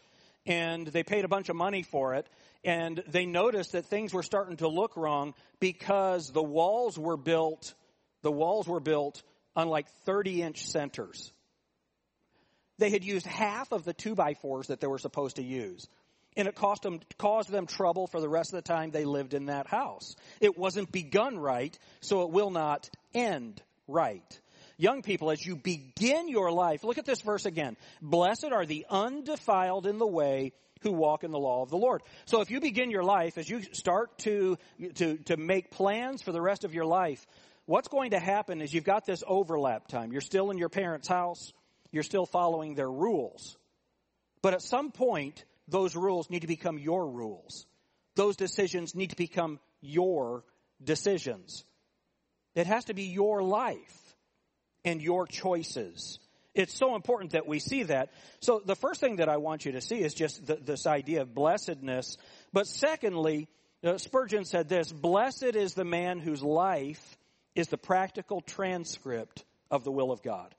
and 0.45 0.87
they 0.87 1.03
paid 1.03 1.25
a 1.25 1.29
bunch 1.29 1.49
of 1.49 1.57
money 1.57 1.83
for 1.83 2.15
it 2.15 2.29
and 2.63 3.03
they 3.09 3.27
noticed 3.27 3.73
that 3.73 3.87
things 3.87 4.15
were 4.15 4.23
starting 4.23 4.59
to 4.59 4.69
look 4.69 4.97
wrong 4.97 5.35
because 5.59 6.31
the 6.31 6.43
walls 6.43 6.97
were 6.97 7.17
built 7.17 7.75
the 8.23 8.31
walls 8.33 8.67
were 8.67 8.81
built 8.81 9.23
on 9.55 9.69
like 9.69 9.89
30 10.05 10.43
inch 10.43 10.67
centers. 10.67 11.33
They 12.79 12.91
had 12.91 13.05
used 13.05 13.25
half 13.25 13.73
of 13.73 13.85
the 13.85 13.93
two 13.93 14.15
by 14.15 14.35
fours 14.35 14.67
that 14.67 14.81
they 14.81 14.87
were 14.87 14.99
supposed 14.99 15.37
to 15.37 15.43
use 15.43 15.87
and 16.37 16.47
it 16.49 16.55
cost 16.55 16.83
them, 16.83 17.01
caused 17.19 17.51
them 17.51 17.67
trouble 17.67 18.07
for 18.07 18.21
the 18.21 18.29
rest 18.29 18.53
of 18.53 18.57
the 18.57 18.69
time 18.69 18.91
they 18.91 19.05
lived 19.05 19.35
in 19.35 19.47
that 19.47 19.67
house. 19.67 20.15
It 20.41 20.59
wasn't 20.59 20.93
begun 20.93 21.39
right, 21.39 21.77
so 22.01 22.23
it 22.23 22.31
will 22.31 22.51
not 22.51 22.91
end 23.15 23.63
right. 23.89 24.41
Young 24.79 25.03
people, 25.03 25.31
as 25.31 25.45
you 25.45 25.57
begin 25.57 26.29
your 26.29 26.53
life, 26.53 26.85
look 26.85 26.99
at 26.99 27.07
this 27.07 27.23
verse 27.23 27.47
again. 27.47 27.77
Blessed 28.03 28.51
are 28.53 28.67
the 28.67 28.87
undefiled 28.91 29.87
in 29.87 29.99
the 29.99 30.07
way 30.07 30.53
who 30.83 30.93
walk 30.93 31.25
in 31.25 31.31
the 31.31 31.39
law 31.39 31.63
of 31.63 31.71
the 31.71 31.79
Lord. 31.79 32.03
So 32.27 32.43
if 32.43 32.51
you 32.51 32.61
begin 32.61 32.91
your 32.91 33.03
life, 33.03 33.39
as 33.39 33.49
you 33.49 33.63
start 33.73 34.19
to, 34.19 34.59
to, 34.97 35.17
to 35.25 35.37
make 35.39 35.71
plans 35.71 36.21
for 36.21 36.33
the 36.33 36.43
rest 36.43 36.65
of 36.65 36.75
your 36.75 36.85
life, 36.85 37.27
what's 37.65 37.89
going 37.89 38.11
to 38.11 38.19
happen 38.19 38.61
is 38.61 38.73
you've 38.75 38.85
got 38.85 39.07
this 39.07 39.25
overlap 39.27 39.89
time. 39.89 40.13
You're 40.13 40.21
still 40.21 40.51
in 40.51 40.59
your 40.59 40.69
parents' 40.69 41.09
house. 41.09 41.53
You're 41.91 42.03
still 42.03 42.27
following 42.27 42.75
their 42.75 42.91
rules. 42.91 43.57
But 44.43 44.53
at 44.53 44.63
some 44.63 44.93
point, 44.93 45.45
those 45.69 45.97
rules 45.97 46.31
need 46.31 46.43
to 46.43 46.47
become 46.47 46.79
your 46.79 47.09
rules. 47.09 47.67
Those 48.15 48.37
decisions 48.37 48.95
need 48.95 49.11
to 49.11 49.17
become 49.17 49.59
your 49.81 50.45
decisions. 50.83 51.65
It 52.55 52.67
has 52.67 52.87
to 52.87 52.95
be 52.95 53.05
your 53.05 53.43
life 53.43 54.17
and 54.85 55.03
your 55.03 55.27
choices. 55.27 56.19
It's 56.55 56.75
so 56.75 56.95
important 56.95 57.33
that 57.33 57.47
we 57.47 57.59
see 57.59 57.83
that. 57.85 58.11
So 58.41 58.63
the 58.65 58.77
first 58.77 59.01
thing 59.01 59.17
that 59.17 59.29
I 59.29 59.37
want 59.37 59.67
you 59.67 59.73
to 59.73 59.83
see 59.83 60.01
is 60.01 60.15
just 60.15 60.47
the, 60.47 60.57
this 60.57 60.87
idea 60.87 61.21
of 61.21 61.35
blessedness. 61.35 62.17
But 62.53 62.67
secondly, 62.67 63.49
uh, 63.85 63.99
Spurgeon 63.99 64.47
said 64.47 64.69
this, 64.69 64.91
blessed 64.91 65.55
is 65.55 65.75
the 65.75 65.85
man 65.85 66.19
whose 66.19 66.43
life 66.43 67.19
is 67.55 67.69
the 67.69 67.77
practical 67.77 68.41
transcript 68.41 69.45
of 69.71 69.85
the 69.85 69.93
will 69.93 70.11
of 70.11 70.23
God. 70.23 70.55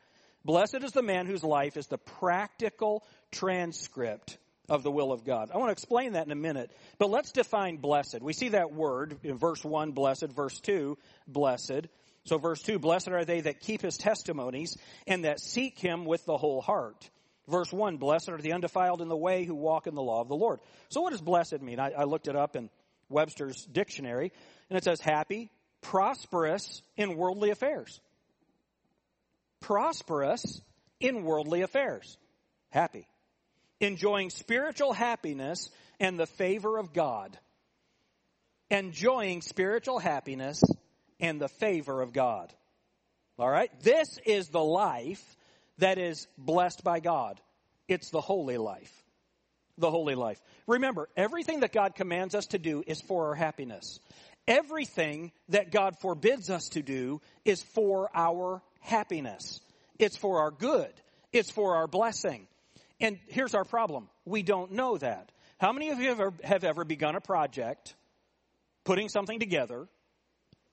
Blessed 0.45 0.83
is 0.83 0.91
the 0.91 1.01
man 1.01 1.25
whose 1.25 1.43
life 1.43 1.77
is 1.77 1.87
the 1.87 1.97
practical 1.97 3.03
transcript 3.31 4.37
of 4.69 4.83
the 4.83 4.91
will 4.91 5.11
of 5.11 5.23
God. 5.23 5.49
I 5.53 5.57
want 5.57 5.69
to 5.69 5.73
explain 5.73 6.13
that 6.13 6.25
in 6.25 6.31
a 6.31 6.35
minute, 6.35 6.71
but 6.97 7.09
let's 7.09 7.31
define 7.31 7.77
blessed. 7.77 8.21
We 8.21 8.33
see 8.33 8.49
that 8.49 8.73
word 8.73 9.17
in 9.23 9.37
verse 9.37 9.63
1, 9.63 9.91
blessed, 9.91 10.27
verse 10.27 10.59
2, 10.59 10.97
blessed. 11.27 11.87
So 12.25 12.37
verse 12.37 12.61
2, 12.61 12.77
blessed 12.77 13.09
are 13.09 13.23
they 13.23 13.41
that 13.41 13.61
keep 13.61 13.81
his 13.81 13.97
testimonies 13.97 14.75
and 15.05 15.23
that 15.23 15.39
seek 15.39 15.79
him 15.79 16.05
with 16.05 16.25
the 16.25 16.37
whole 16.37 16.61
heart. 16.61 17.09
Verse 17.47 17.71
1, 17.71 17.95
blessed 17.95 18.29
are 18.29 18.41
the 18.41 18.51
undefiled 18.51 19.01
in 19.01 19.07
the 19.07 19.15
way 19.15 19.45
who 19.45 19.55
walk 19.55 19.87
in 19.87 19.95
the 19.95 20.01
law 20.01 20.19
of 20.19 20.27
the 20.27 20.35
Lord. 20.35 20.59
So 20.89 20.99
what 20.99 21.11
does 21.11 21.21
blessed 21.21 21.61
mean? 21.61 21.79
I, 21.79 21.91
I 21.91 22.03
looked 22.03 22.27
it 22.27 22.35
up 22.35 22.57
in 22.57 22.69
Webster's 23.07 23.65
dictionary, 23.65 24.33
and 24.69 24.77
it 24.77 24.83
says 24.83 24.99
happy, 24.99 25.49
prosperous 25.81 26.81
in 26.97 27.15
worldly 27.15 27.51
affairs. 27.51 28.01
Prosperous 29.61 30.61
in 30.99 31.23
worldly 31.23 31.61
affairs. 31.61 32.17
Happy 32.69 33.07
enjoying 33.79 34.29
spiritual 34.29 34.93
happiness 34.93 35.69
and 35.99 36.19
the 36.19 36.25
favor 36.25 36.77
of 36.77 36.93
God. 36.93 37.37
Enjoying 38.69 39.41
spiritual 39.41 39.99
happiness 39.99 40.61
and 41.19 41.39
the 41.39 41.47
favor 41.47 42.01
of 42.01 42.13
God. 42.13 42.53
All 43.39 43.49
right? 43.49 43.71
This 43.81 44.19
is 44.25 44.49
the 44.49 44.63
life 44.63 45.23
that 45.77 45.97
is 45.97 46.27
blessed 46.37 46.83
by 46.83 46.99
God. 46.99 47.39
It's 47.87 48.09
the 48.09 48.21
holy 48.21 48.57
life. 48.57 48.91
The 49.77 49.91
holy 49.91 50.15
life. 50.15 50.41
Remember, 50.65 51.07
everything 51.15 51.61
that 51.61 51.71
God 51.71 51.95
commands 51.95 52.33
us 52.35 52.47
to 52.47 52.57
do 52.57 52.83
is 52.87 52.99
for 53.01 53.27
our 53.27 53.35
happiness. 53.35 53.99
Everything 54.47 55.31
that 55.49 55.71
God 55.71 55.97
forbids 55.99 56.49
us 56.49 56.69
to 56.69 56.81
do 56.81 57.21
is 57.45 57.61
for 57.61 58.09
our 58.15 58.61
happiness. 58.79 59.59
It's 59.99 60.17
for 60.17 60.39
our 60.41 60.51
good. 60.51 60.91
It's 61.31 61.51
for 61.51 61.75
our 61.75 61.87
blessing. 61.87 62.47
And 62.99 63.19
here's 63.27 63.53
our 63.53 63.63
problem. 63.63 64.09
We 64.25 64.43
don't 64.43 64.71
know 64.71 64.97
that. 64.97 65.31
How 65.59 65.71
many 65.71 65.89
of 65.89 65.99
you 65.99 66.09
have 66.09 66.19
ever, 66.19 66.33
have 66.43 66.63
ever 66.63 66.83
begun 66.83 67.15
a 67.15 67.21
project, 67.21 67.95
putting 68.83 69.09
something 69.09 69.39
together, 69.39 69.87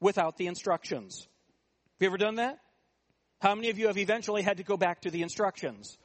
without 0.01 0.37
the 0.37 0.47
instructions? 0.47 1.21
Have 1.21 2.01
you 2.01 2.07
ever 2.09 2.19
done 2.19 2.37
that? 2.37 2.59
How 3.41 3.55
many 3.55 3.71
of 3.71 3.79
you 3.79 3.89
have 3.89 3.99
eventually 3.99 4.43
had 4.43 4.57
to 4.57 4.63
go 4.63 4.77
back 4.77 5.03
to 5.03 5.11
the 5.11 5.23
instructions? 5.23 5.99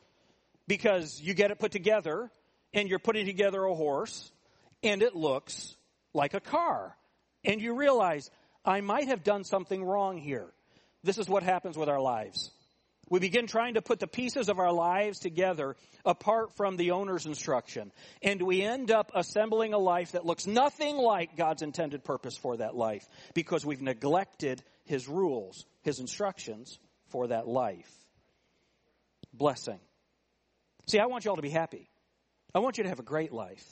Because 0.67 1.19
you 1.21 1.33
get 1.33 1.51
it 1.51 1.59
put 1.59 1.71
together, 1.71 2.31
and 2.73 2.89
you're 2.89 2.99
putting 2.99 3.25
together 3.25 3.63
a 3.63 3.73
horse, 3.73 4.31
and 4.83 5.01
it 5.01 5.15
looks 5.15 5.75
like 6.13 6.33
a 6.33 6.39
car. 6.39 6.95
And 7.43 7.61
you 7.61 7.75
realize, 7.75 8.29
I 8.65 8.81
might 8.81 9.07
have 9.07 9.23
done 9.23 9.43
something 9.43 9.83
wrong 9.83 10.17
here. 10.17 10.47
This 11.03 11.17
is 11.17 11.29
what 11.29 11.43
happens 11.43 11.77
with 11.77 11.89
our 11.89 12.01
lives. 12.01 12.51
We 13.10 13.20
begin 13.20 13.48
trying 13.48 13.74
to 13.74 13.82
put 13.82 14.00
the 14.00 14.08
pieces 14.08 14.50
of 14.50 14.60
our 14.60 14.72
lives 14.72 15.20
together 15.20 15.75
apart 16.06 16.56
from 16.56 16.78
the 16.78 16.92
owner's 16.92 17.25
instruction. 17.25 17.92
And 18.22 18.42
we 18.42 18.62
end 18.62 18.92
up 18.92 19.12
assembling 19.16 19.74
a 19.74 19.78
life 19.78 20.12
that 20.12 20.25
looks 20.25 20.46
nothing 20.46 20.98
like 20.98 21.36
God's 21.36 21.62
intended 21.62 22.04
purpose 22.04 22.38
for 22.38 22.58
that 22.58 22.75
life 22.75 23.08
because 23.34 23.66
we've 23.66 23.82
neglected 23.82 24.62
His 24.86 25.08
rules, 25.08 25.66
His 25.82 26.00
instructions 26.00 26.78
for 27.08 27.28
that 27.28 27.48
life. 27.48 27.92
Blessing. 29.34 29.80
See, 30.88 31.00
I 31.00 31.06
want 31.08 31.25
you 31.25 31.32
all 31.32 31.38
to 31.38 31.42
be 31.42 31.50
happy. 31.50 31.89
I 32.54 32.60
want 32.60 32.78
you 32.78 32.84
to 32.84 32.89
have 32.89 33.00
a 33.00 33.04
great 33.04 33.32
life. 33.32 33.63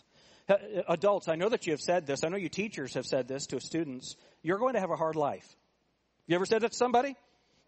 Uh, 0.50 0.56
adults, 0.88 1.28
I 1.28 1.36
know 1.36 1.50
that 1.50 1.66
you 1.66 1.74
have 1.74 1.82
said 1.82 2.06
this. 2.06 2.24
I 2.24 2.30
know 2.30 2.38
you 2.38 2.50
teachers 2.50 2.94
have 2.94 3.06
said 3.06 3.28
this 3.28 3.48
to 3.48 3.60
students. 3.60 4.16
You're 4.44 4.60
going 4.60 4.76
to 4.76 4.80
have 4.80 4.92
a 4.92 4.96
hard 4.96 5.16
life. 5.16 5.48
You 6.28 6.36
ever 6.36 6.46
said 6.46 6.62
that 6.62 6.72
to 6.72 6.78
somebody? 6.78 7.16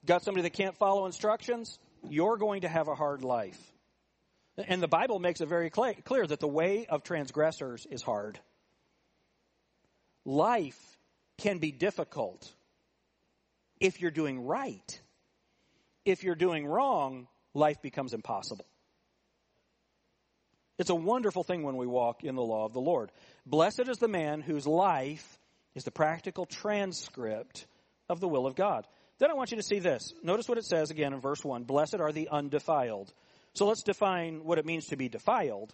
Got 0.05 0.23
somebody 0.23 0.43
that 0.43 0.53
can't 0.53 0.77
follow 0.77 1.05
instructions? 1.05 1.77
You're 2.07 2.37
going 2.37 2.61
to 2.61 2.69
have 2.69 2.87
a 2.87 2.95
hard 2.95 3.23
life. 3.23 3.59
And 4.57 4.81
the 4.81 4.87
Bible 4.87 5.19
makes 5.19 5.41
it 5.41 5.47
very 5.47 5.69
clear 5.69 6.25
that 6.27 6.39
the 6.39 6.47
way 6.47 6.85
of 6.87 7.03
transgressors 7.03 7.85
is 7.89 8.01
hard. 8.01 8.39
Life 10.25 10.79
can 11.37 11.59
be 11.59 11.71
difficult 11.71 12.51
if 13.79 14.01
you're 14.01 14.11
doing 14.11 14.45
right. 14.45 15.01
If 16.05 16.23
you're 16.23 16.35
doing 16.35 16.65
wrong, 16.65 17.27
life 17.53 17.81
becomes 17.81 18.13
impossible. 18.13 18.65
It's 20.77 20.89
a 20.89 20.95
wonderful 20.95 21.43
thing 21.43 21.63
when 21.63 21.77
we 21.77 21.87
walk 21.87 22.23
in 22.23 22.35
the 22.35 22.41
law 22.41 22.65
of 22.65 22.73
the 22.73 22.81
Lord. 22.81 23.11
Blessed 23.45 23.87
is 23.87 23.97
the 23.97 24.07
man 24.07 24.41
whose 24.41 24.65
life 24.65 25.39
is 25.75 25.83
the 25.83 25.91
practical 25.91 26.45
transcript 26.45 27.65
of 28.07 28.19
the 28.19 28.27
will 28.27 28.45
of 28.45 28.55
God. 28.55 28.87
Then 29.19 29.29
I 29.29 29.33
want 29.33 29.51
you 29.51 29.57
to 29.57 29.63
see 29.63 29.79
this. 29.79 30.13
Notice 30.23 30.47
what 30.47 30.57
it 30.57 30.65
says 30.65 30.91
again 30.91 31.13
in 31.13 31.19
verse 31.19 31.43
1 31.43 31.63
Blessed 31.63 31.99
are 31.99 32.11
the 32.11 32.29
undefiled. 32.31 33.13
So 33.53 33.67
let's 33.67 33.83
define 33.83 34.43
what 34.43 34.57
it 34.57 34.65
means 34.65 34.87
to 34.87 34.95
be 34.95 35.09
defiled. 35.09 35.73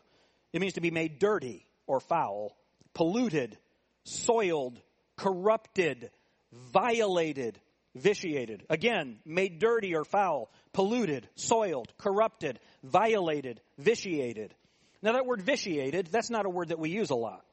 It 0.51 0.61
means 0.61 0.73
to 0.73 0.81
be 0.81 0.91
made 0.91 1.19
dirty 1.19 1.67
or 1.87 1.99
foul, 1.99 2.55
polluted, 2.93 3.57
soiled, 4.03 4.79
corrupted, 5.17 6.09
violated, 6.51 7.59
vitiated. 7.93 8.65
Again, 8.69 9.19
made 9.25 9.59
dirty 9.59 9.95
or 9.95 10.05
foul, 10.05 10.49
polluted, 10.73 11.27
soiled, 11.35 11.91
corrupted, 11.97 12.59
violated, 12.83 13.61
vitiated. 13.77 14.53
Now 15.01 15.13
that 15.13 15.25
word 15.25 15.41
vitiated, 15.41 16.07
that's 16.07 16.29
not 16.29 16.45
a 16.45 16.49
word 16.49 16.69
that 16.69 16.79
we 16.79 16.89
use 16.89 17.09
a 17.09 17.15
lot. 17.15 17.45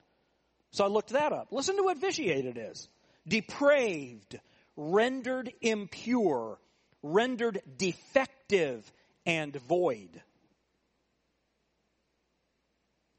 So 0.71 0.85
I 0.85 0.89
looked 0.89 1.11
that 1.11 1.33
up. 1.33 1.49
Listen 1.51 1.77
to 1.77 1.83
what 1.83 1.99
vitiated 1.99 2.59
is. 2.59 2.89
Depraved, 3.29 4.41
rendered 4.77 5.53
impure, 5.61 6.59
rendered 7.03 7.61
defective, 7.77 8.91
and 9.27 9.55
void. 9.69 10.11
Do 10.13 10.21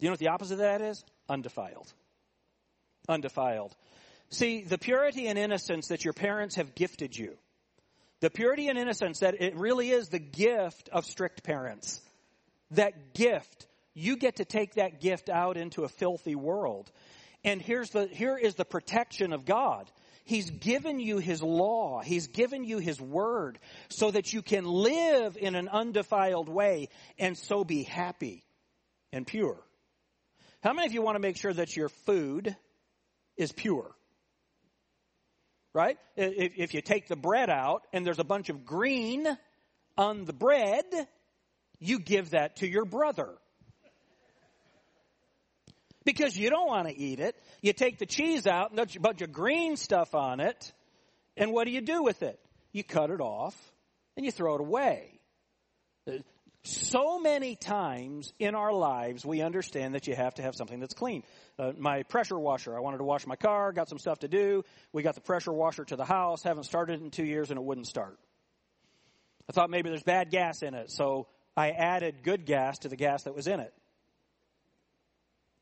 you 0.05 0.09
know 0.09 0.13
what 0.13 0.19
the 0.19 0.29
opposite 0.29 0.55
of 0.55 0.59
that 0.59 0.81
is? 0.81 1.03
Undefiled. 1.29 1.91
Undefiled. 3.07 3.75
See, 4.29 4.63
the 4.63 4.77
purity 4.77 5.27
and 5.27 5.37
innocence 5.37 5.87
that 5.87 6.03
your 6.03 6.13
parents 6.13 6.55
have 6.55 6.75
gifted 6.75 7.15
you, 7.15 7.37
the 8.19 8.29
purity 8.29 8.67
and 8.67 8.79
innocence 8.79 9.19
that 9.19 9.41
it 9.41 9.55
really 9.55 9.91
is 9.91 10.09
the 10.09 10.19
gift 10.19 10.89
of 10.89 11.05
strict 11.05 11.43
parents, 11.43 12.01
that 12.71 13.13
gift, 13.13 13.67
you 13.93 14.17
get 14.17 14.37
to 14.37 14.45
take 14.45 14.75
that 14.75 15.01
gift 15.01 15.29
out 15.29 15.55
into 15.55 15.83
a 15.83 15.89
filthy 15.89 16.35
world. 16.35 16.91
And 17.43 17.61
here's 17.61 17.91
the, 17.91 18.07
here 18.07 18.37
is 18.37 18.55
the 18.55 18.65
protection 18.65 19.33
of 19.33 19.45
God. 19.45 19.89
He's 20.23 20.49
given 20.49 20.99
you 20.99 21.17
His 21.17 21.43
law. 21.43 22.01
He's 22.01 22.27
given 22.27 22.63
you 22.63 22.77
His 22.77 22.99
word 22.99 23.59
so 23.89 24.11
that 24.11 24.31
you 24.33 24.41
can 24.41 24.65
live 24.65 25.37
in 25.37 25.55
an 25.55 25.67
undefiled 25.67 26.49
way 26.49 26.89
and 27.19 27.37
so 27.37 27.63
be 27.63 27.83
happy 27.83 28.43
and 29.11 29.27
pure. 29.27 29.59
How 30.61 30.73
many 30.73 30.87
of 30.87 30.93
you 30.93 31.01
want 31.01 31.15
to 31.15 31.21
make 31.21 31.37
sure 31.37 31.53
that 31.53 31.75
your 31.75 31.89
food 31.89 32.55
is 33.35 33.51
pure? 33.51 33.91
Right? 35.73 35.97
If, 36.15 36.53
if 36.55 36.73
you 36.73 36.81
take 36.81 37.07
the 37.07 37.15
bread 37.15 37.49
out 37.49 37.85
and 37.91 38.05
there's 38.05 38.19
a 38.19 38.23
bunch 38.23 38.49
of 38.49 38.65
green 38.65 39.27
on 39.97 40.25
the 40.25 40.33
bread, 40.33 40.85
you 41.79 41.99
give 41.99 42.29
that 42.29 42.57
to 42.57 42.67
your 42.67 42.85
brother 42.85 43.29
because 46.05 46.37
you 46.37 46.49
don't 46.49 46.67
want 46.67 46.87
to 46.87 46.97
eat 46.97 47.19
it. 47.19 47.35
You 47.61 47.73
take 47.73 47.97
the 47.97 48.05
cheese 48.05 48.47
out 48.47 48.69
and 48.69 48.77
there's 48.77 48.95
a 48.95 48.99
bunch 48.99 49.21
of 49.21 49.31
green 49.31 49.75
stuff 49.77 50.15
on 50.15 50.39
it. 50.39 50.73
And 51.37 51.51
what 51.51 51.65
do 51.65 51.71
you 51.71 51.81
do 51.81 52.03
with 52.03 52.23
it? 52.23 52.39
You 52.71 52.83
cut 52.83 53.09
it 53.09 53.21
off 53.21 53.55
and 54.15 54.25
you 54.25 54.31
throw 54.31 54.55
it 54.55 54.61
away. 54.61 55.19
So 56.65 57.19
many 57.19 57.57
times 57.57 58.31
in 58.39 58.55
our 58.55 58.71
lives, 58.71 59.25
we 59.25 59.41
understand 59.41 59.95
that 59.95 60.07
you 60.07 60.15
have 60.15 60.35
to 60.35 60.41
have 60.41 60.55
something 60.55 60.79
that's 60.79 60.93
clean. 60.93 61.23
Uh, 61.59 61.73
my 61.77 62.03
pressure 62.03 62.39
washer, 62.39 62.75
I 62.75 62.79
wanted 62.79 62.99
to 62.99 63.03
wash 63.03 63.27
my 63.27 63.35
car, 63.35 63.73
got 63.73 63.89
some 63.89 63.99
stuff 63.99 64.19
to 64.19 64.29
do. 64.29 64.63
We 64.93 65.03
got 65.03 65.15
the 65.15 65.21
pressure 65.21 65.51
washer 65.51 65.83
to 65.83 65.97
the 65.97 66.05
house, 66.05 66.41
haven't 66.43 66.63
started 66.63 67.01
in 67.01 67.11
two 67.11 67.25
years, 67.25 67.49
and 67.49 67.59
it 67.59 67.63
wouldn't 67.63 67.87
start. 67.87 68.17
I 69.49 69.51
thought 69.51 69.69
maybe 69.69 69.89
there's 69.89 70.03
bad 70.03 70.31
gas 70.31 70.61
in 70.61 70.73
it, 70.73 70.89
so 70.89 71.27
I 71.57 71.71
added 71.71 72.23
good 72.23 72.45
gas 72.45 72.79
to 72.79 72.87
the 72.87 72.95
gas 72.95 73.23
that 73.23 73.35
was 73.35 73.47
in 73.47 73.59
it. 73.59 73.73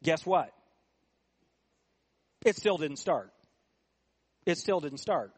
Guess 0.04 0.26
what? 0.26 0.52
It 2.46 2.56
still 2.56 2.78
didn't 2.78 2.98
start. 2.98 3.32
It 4.46 4.58
still 4.58 4.80
didn't 4.80 5.00
start. 5.00 5.32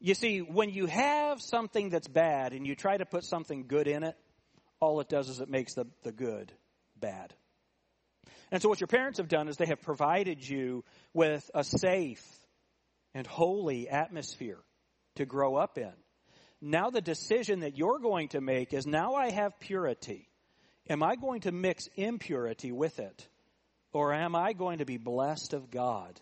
You 0.00 0.14
see, 0.14 0.38
when 0.40 0.70
you 0.70 0.86
have 0.86 1.42
something 1.42 1.90
that's 1.90 2.08
bad 2.08 2.52
and 2.52 2.66
you 2.66 2.74
try 2.74 2.96
to 2.96 3.04
put 3.04 3.24
something 3.24 3.66
good 3.66 3.88
in 3.88 4.04
it, 4.04 4.16
all 4.80 5.00
it 5.00 5.08
does 5.08 5.28
is 5.28 5.40
it 5.40 5.48
makes 5.48 5.74
the, 5.74 5.86
the 6.04 6.12
good 6.12 6.52
bad. 6.98 7.34
And 8.50 8.62
so 8.62 8.68
what 8.68 8.80
your 8.80 8.86
parents 8.86 9.18
have 9.18 9.28
done 9.28 9.48
is 9.48 9.56
they 9.56 9.66
have 9.66 9.82
provided 9.82 10.46
you 10.46 10.84
with 11.12 11.50
a 11.52 11.64
safe 11.64 12.24
and 13.12 13.26
holy 13.26 13.88
atmosphere 13.88 14.60
to 15.16 15.26
grow 15.26 15.56
up 15.56 15.76
in. 15.76 15.92
Now 16.60 16.90
the 16.90 17.00
decision 17.00 17.60
that 17.60 17.76
you're 17.76 17.98
going 17.98 18.28
to 18.28 18.40
make 18.40 18.72
is 18.72 18.86
now 18.86 19.14
I 19.14 19.30
have 19.30 19.58
purity. 19.60 20.27
Am 20.88 21.02
I 21.02 21.16
going 21.16 21.42
to 21.42 21.52
mix 21.52 21.88
impurity 21.96 22.72
with 22.72 22.98
it? 22.98 23.28
Or 23.92 24.12
am 24.12 24.34
I 24.34 24.52
going 24.52 24.78
to 24.78 24.84
be 24.84 24.96
blessed 24.96 25.52
of 25.52 25.70
God 25.70 26.20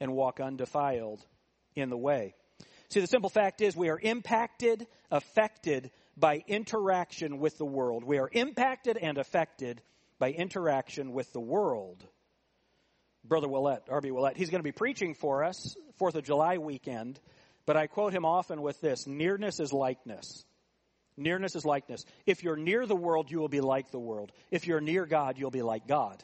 and 0.00 0.12
walk 0.12 0.40
undefiled 0.40 1.24
in 1.74 1.90
the 1.90 1.96
way? 1.96 2.34
See, 2.90 3.00
the 3.00 3.06
simple 3.06 3.30
fact 3.30 3.60
is 3.60 3.76
we 3.76 3.90
are 3.90 3.98
impacted, 4.00 4.86
affected 5.10 5.90
by 6.16 6.42
interaction 6.46 7.38
with 7.38 7.58
the 7.58 7.66
world. 7.66 8.04
We 8.04 8.18
are 8.18 8.30
impacted 8.32 8.96
and 8.96 9.18
affected 9.18 9.82
by 10.18 10.30
interaction 10.30 11.12
with 11.12 11.32
the 11.32 11.40
world. 11.40 12.02
Brother 13.24 13.48
Willett, 13.48 13.82
R.B. 13.88 14.10
Willett, 14.10 14.36
he's 14.36 14.50
going 14.50 14.60
to 14.60 14.64
be 14.64 14.72
preaching 14.72 15.14
for 15.14 15.44
us, 15.44 15.76
4th 16.00 16.14
of 16.14 16.24
July 16.24 16.58
weekend, 16.58 17.20
but 17.66 17.76
I 17.76 17.86
quote 17.86 18.14
him 18.14 18.24
often 18.24 18.62
with 18.62 18.80
this 18.80 19.06
nearness 19.06 19.60
is 19.60 19.72
likeness. 19.72 20.44
Nearness 21.18 21.56
is 21.56 21.64
likeness. 21.64 22.04
If 22.26 22.42
you're 22.42 22.56
near 22.56 22.86
the 22.86 22.96
world, 22.96 23.30
you 23.30 23.38
will 23.38 23.48
be 23.48 23.60
like 23.60 23.90
the 23.90 23.98
world. 23.98 24.32
If 24.50 24.66
you're 24.66 24.80
near 24.80 25.04
God, 25.04 25.36
you'll 25.38 25.50
be 25.50 25.62
like 25.62 25.86
God. 25.86 26.22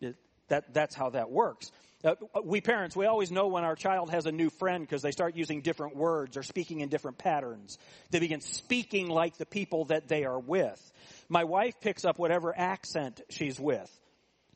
It, 0.00 0.16
that, 0.48 0.74
that's 0.74 0.94
how 0.94 1.10
that 1.10 1.30
works. 1.30 1.70
Uh, 2.04 2.16
we 2.44 2.60
parents, 2.60 2.94
we 2.94 3.06
always 3.06 3.30
know 3.30 3.46
when 3.46 3.64
our 3.64 3.74
child 3.74 4.10
has 4.10 4.26
a 4.26 4.32
new 4.32 4.50
friend 4.50 4.84
because 4.84 5.00
they 5.00 5.10
start 5.10 5.36
using 5.36 5.62
different 5.62 5.96
words 5.96 6.36
or 6.36 6.42
speaking 6.42 6.80
in 6.80 6.90
different 6.90 7.16
patterns. 7.16 7.78
They 8.10 8.18
begin 8.18 8.42
speaking 8.42 9.08
like 9.08 9.38
the 9.38 9.46
people 9.46 9.86
that 9.86 10.06
they 10.06 10.24
are 10.24 10.38
with. 10.38 10.92
My 11.30 11.44
wife 11.44 11.80
picks 11.80 12.04
up 12.04 12.18
whatever 12.18 12.52
accent 12.54 13.22
she's 13.30 13.58
with. 13.58 13.90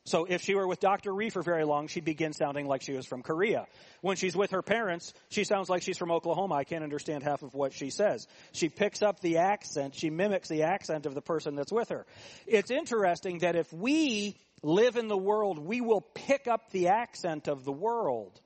So 0.09 0.25
if 0.25 0.43
she 0.43 0.55
were 0.55 0.67
with 0.67 0.81
Dr. 0.81 1.13
Ree 1.13 1.29
for 1.29 1.43
very 1.43 1.65
long, 1.65 1.87
she'd 1.87 2.05
begin 2.05 2.33
sounding 2.33 2.67
like 2.67 2.83
she 2.83 2.93
was 2.93 3.07
from 3.07 3.23
Korea. 3.23 3.67
When 4.01 4.17
she's 4.17 4.35
with 4.35 4.53
her 4.53 4.63
parents, 4.63 5.13
she 5.29 5.45
sounds 5.45 5.69
like 5.69 5.83
she's 5.83 5.99
from 5.99 6.11
Oklahoma. 6.11 6.55
I 6.55 6.65
can't 6.65 6.83
understand 6.83 7.23
half 7.23 7.43
of 7.43 7.55
what 7.55 7.75
she 7.75 7.91
says. 7.91 8.27
She 8.53 8.69
picks 8.71 9.03
up 9.03 9.21
the 9.21 9.39
accent, 9.39 9.95
she 9.95 10.09
mimics 10.09 10.49
the 10.49 10.63
accent 10.63 11.05
of 11.05 11.15
the 11.15 11.21
person 11.21 11.57
that's 11.57 11.73
with 11.73 11.91
her. 11.91 12.07
It's 12.47 12.71
interesting 12.71 13.41
that 13.41 13.55
if 13.55 13.71
we 13.73 14.37
live 14.63 14.97
in 14.97 15.09
the 15.09 15.17
world, 15.17 15.59
we 15.59 15.81
will 15.81 16.01
pick 16.01 16.49
up 16.49 16.71
the 16.71 16.89
accent 16.89 17.47
of 17.47 17.65
the 17.65 17.73
world. 17.73 18.41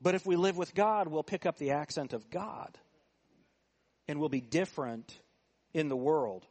But 0.00 0.16
if 0.16 0.26
we 0.26 0.34
live 0.34 0.56
with 0.56 0.74
God, 0.74 1.06
we'll 1.06 1.22
pick 1.22 1.46
up 1.46 1.58
the 1.58 1.72
accent 1.72 2.12
of 2.12 2.28
God. 2.28 2.76
And 4.08 4.18
we'll 4.18 4.28
be 4.28 4.40
different 4.40 5.16
in 5.72 5.88
the 5.88 5.96
world. 5.96 6.44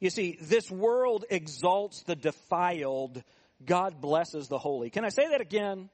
You 0.00 0.10
see, 0.10 0.36
this 0.40 0.68
world 0.68 1.24
exalts 1.30 2.02
the 2.02 2.16
defiled 2.16 3.22
God 3.64 4.00
blesses 4.00 4.48
the 4.48 4.58
holy. 4.58 4.90
Can 4.90 5.04
I 5.04 5.08
say 5.08 5.28
that 5.30 5.40
again? 5.40 5.90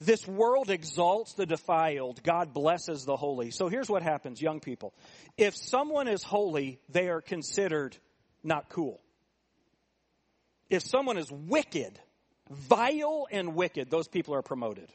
This 0.00 0.26
world 0.26 0.70
exalts 0.70 1.34
the 1.34 1.46
defiled. 1.46 2.22
God 2.22 2.52
blesses 2.52 3.04
the 3.04 3.16
holy. 3.16 3.50
So 3.50 3.68
here's 3.68 3.88
what 3.88 4.02
happens, 4.02 4.42
young 4.42 4.60
people. 4.60 4.92
If 5.36 5.56
someone 5.56 6.08
is 6.08 6.22
holy, 6.22 6.80
they 6.88 7.08
are 7.08 7.20
considered 7.20 7.96
not 8.42 8.68
cool. 8.68 9.00
If 10.68 10.82
someone 10.82 11.16
is 11.16 11.30
wicked, 11.30 11.98
vile 12.50 13.26
and 13.30 13.54
wicked, 13.54 13.90
those 13.90 14.08
people 14.08 14.34
are 14.34 14.42
promoted 14.42 14.90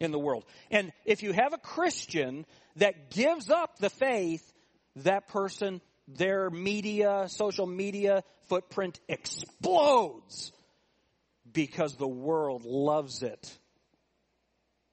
in 0.00 0.10
the 0.10 0.18
world. 0.18 0.44
And 0.70 0.92
if 1.04 1.22
you 1.22 1.32
have 1.32 1.52
a 1.52 1.58
Christian 1.58 2.46
that 2.76 3.10
gives 3.10 3.50
up 3.50 3.78
the 3.78 3.90
faith, 3.90 4.52
that 4.96 5.28
person, 5.28 5.80
their 6.16 6.50
media, 6.50 7.26
social 7.28 7.66
media 7.66 8.22
footprint 8.48 9.00
explodes 9.08 10.52
because 11.52 11.96
the 11.96 12.08
world 12.08 12.64
loves 12.64 13.22
it 13.22 13.58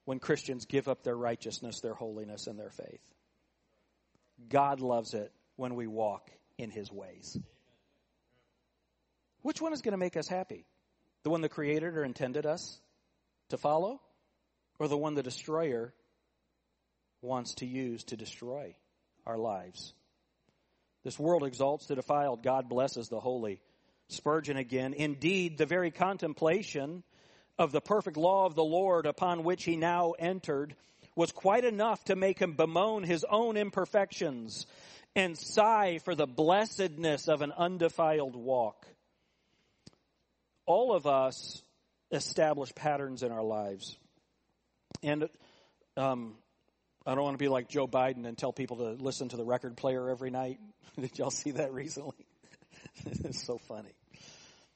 when 0.04 0.18
Christians 0.18 0.64
give 0.64 0.88
up 0.88 1.02
their 1.02 1.16
righteousness, 1.16 1.80
their 1.80 1.94
holiness, 1.94 2.46
and 2.46 2.58
their 2.58 2.70
faith. 2.70 3.00
God 4.48 4.80
loves 4.80 5.14
it 5.14 5.32
when 5.56 5.74
we 5.74 5.86
walk 5.86 6.30
in 6.56 6.70
his 6.70 6.90
ways. 6.90 7.36
Which 9.42 9.60
one 9.60 9.72
is 9.72 9.82
going 9.82 9.92
to 9.92 9.98
make 9.98 10.16
us 10.16 10.28
happy? 10.28 10.64
The 11.24 11.30
one 11.30 11.40
the 11.40 11.48
created 11.48 11.96
or 11.96 12.04
intended 12.04 12.46
us 12.46 12.80
to 13.50 13.58
follow? 13.58 14.00
Or 14.78 14.88
the 14.88 14.96
one 14.96 15.14
the 15.14 15.22
destroyer 15.22 15.92
wants 17.20 17.54
to 17.56 17.66
use 17.66 18.04
to 18.04 18.16
destroy 18.16 18.76
our 19.26 19.36
lives? 19.36 19.92
This 21.04 21.18
world 21.18 21.44
exalts 21.44 21.86
the 21.86 21.94
defiled. 21.94 22.42
God 22.42 22.68
blesses 22.68 23.08
the 23.08 23.20
holy. 23.20 23.60
Spurgeon 24.08 24.56
again. 24.56 24.94
Indeed, 24.94 25.58
the 25.58 25.66
very 25.66 25.90
contemplation 25.90 27.02
of 27.58 27.72
the 27.72 27.80
perfect 27.80 28.16
law 28.16 28.46
of 28.46 28.54
the 28.54 28.64
Lord 28.64 29.06
upon 29.06 29.44
which 29.44 29.64
he 29.64 29.76
now 29.76 30.12
entered 30.18 30.74
was 31.14 31.32
quite 31.32 31.64
enough 31.64 32.02
to 32.04 32.16
make 32.16 32.38
him 32.38 32.54
bemoan 32.54 33.02
his 33.02 33.24
own 33.28 33.56
imperfections 33.56 34.66
and 35.16 35.36
sigh 35.36 35.98
for 36.04 36.14
the 36.14 36.26
blessedness 36.26 37.28
of 37.28 37.42
an 37.42 37.52
undefiled 37.52 38.36
walk. 38.36 38.86
All 40.64 40.94
of 40.94 41.06
us 41.06 41.62
establish 42.12 42.74
patterns 42.74 43.22
in 43.22 43.32
our 43.32 43.42
lives. 43.42 43.96
And 45.02 45.28
um, 45.96 46.34
I 47.08 47.14
don't 47.14 47.24
want 47.24 47.38
to 47.38 47.42
be 47.42 47.48
like 47.48 47.68
Joe 47.68 47.88
Biden 47.88 48.26
and 48.26 48.36
tell 48.36 48.52
people 48.52 48.76
to 48.76 49.02
listen 49.02 49.30
to 49.30 49.38
the 49.38 49.44
record 49.44 49.78
player 49.78 50.10
every 50.10 50.30
night. 50.30 50.60
Did 51.00 51.18
y'all 51.18 51.30
see 51.30 51.52
that 51.52 51.72
recently? 51.72 52.26
it's 53.06 53.42
so 53.46 53.56
funny. 53.56 53.94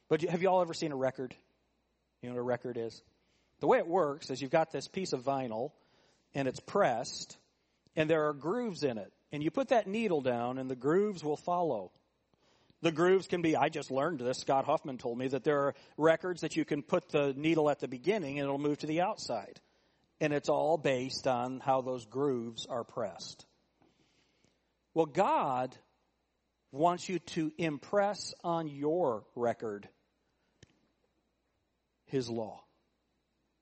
But 0.08 0.22
have 0.22 0.40
y'all 0.40 0.62
ever 0.62 0.72
seen 0.72 0.92
a 0.92 0.96
record? 0.96 1.34
You 2.22 2.30
know 2.30 2.36
what 2.36 2.40
a 2.40 2.44
record 2.44 2.78
is? 2.78 3.02
The 3.60 3.66
way 3.66 3.76
it 3.76 3.86
works 3.86 4.30
is 4.30 4.40
you've 4.40 4.50
got 4.50 4.72
this 4.72 4.88
piece 4.88 5.12
of 5.12 5.20
vinyl 5.20 5.72
and 6.34 6.48
it's 6.48 6.58
pressed 6.58 7.36
and 7.96 8.08
there 8.08 8.26
are 8.28 8.32
grooves 8.32 8.82
in 8.82 8.96
it. 8.96 9.12
And 9.30 9.42
you 9.42 9.50
put 9.50 9.68
that 9.68 9.86
needle 9.86 10.22
down 10.22 10.56
and 10.56 10.70
the 10.70 10.76
grooves 10.76 11.22
will 11.22 11.36
follow. 11.36 11.92
The 12.80 12.92
grooves 12.92 13.26
can 13.26 13.42
be, 13.42 13.56
I 13.56 13.68
just 13.68 13.90
learned 13.90 14.20
this, 14.20 14.38
Scott 14.38 14.64
Huffman 14.64 14.96
told 14.96 15.18
me 15.18 15.28
that 15.28 15.44
there 15.44 15.66
are 15.66 15.74
records 15.98 16.40
that 16.40 16.56
you 16.56 16.64
can 16.64 16.82
put 16.82 17.10
the 17.10 17.34
needle 17.36 17.68
at 17.68 17.80
the 17.80 17.88
beginning 17.88 18.38
and 18.38 18.46
it'll 18.46 18.56
move 18.56 18.78
to 18.78 18.86
the 18.86 19.02
outside. 19.02 19.60
And 20.22 20.32
it's 20.32 20.48
all 20.48 20.78
based 20.78 21.26
on 21.26 21.58
how 21.58 21.80
those 21.80 22.06
grooves 22.06 22.64
are 22.66 22.84
pressed. 22.84 23.44
Well, 24.94 25.06
God 25.06 25.76
wants 26.70 27.08
you 27.08 27.18
to 27.18 27.50
impress 27.58 28.32
on 28.44 28.68
your 28.68 29.24
record 29.34 29.88
His 32.06 32.30
law, 32.30 32.62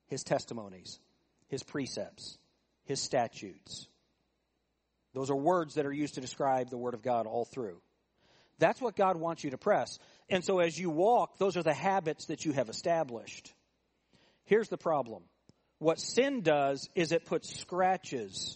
His 0.05 0.23
testimonies, 0.23 0.99
His 1.47 1.63
precepts, 1.63 2.37
His 2.83 3.01
statutes. 3.01 3.87
Those 5.15 5.31
are 5.31 5.35
words 5.35 5.73
that 5.73 5.87
are 5.87 5.91
used 5.91 6.13
to 6.13 6.21
describe 6.21 6.69
the 6.69 6.77
Word 6.77 6.93
of 6.93 7.01
God 7.01 7.25
all 7.25 7.45
through. 7.45 7.81
That's 8.59 8.79
what 8.79 8.95
God 8.95 9.17
wants 9.17 9.43
you 9.43 9.49
to 9.49 9.57
press. 9.57 9.97
And 10.29 10.45
so 10.45 10.59
as 10.59 10.77
you 10.77 10.91
walk, 10.91 11.39
those 11.39 11.57
are 11.57 11.63
the 11.63 11.73
habits 11.73 12.25
that 12.25 12.45
you 12.45 12.51
have 12.51 12.69
established. 12.69 13.51
Here's 14.45 14.69
the 14.69 14.77
problem. 14.77 15.23
What 15.81 15.99
sin 15.99 16.41
does 16.41 16.87
is 16.93 17.11
it 17.11 17.25
puts 17.25 17.59
scratches 17.59 18.55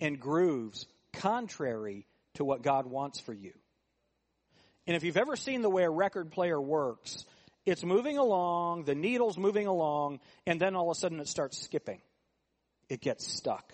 and 0.00 0.20
grooves 0.20 0.86
contrary 1.12 2.06
to 2.34 2.44
what 2.44 2.62
God 2.62 2.86
wants 2.86 3.18
for 3.18 3.32
you. 3.32 3.50
And 4.86 4.94
if 4.94 5.02
you've 5.02 5.16
ever 5.16 5.34
seen 5.34 5.62
the 5.62 5.68
way 5.68 5.82
a 5.82 5.90
record 5.90 6.30
player 6.30 6.60
works, 6.60 7.24
it's 7.64 7.82
moving 7.82 8.16
along, 8.16 8.84
the 8.84 8.94
needle's 8.94 9.36
moving 9.36 9.66
along, 9.66 10.20
and 10.46 10.60
then 10.60 10.76
all 10.76 10.88
of 10.88 10.96
a 10.96 11.00
sudden 11.00 11.18
it 11.18 11.26
starts 11.26 11.58
skipping. 11.58 12.00
It 12.88 13.00
gets 13.00 13.26
stuck. 13.26 13.72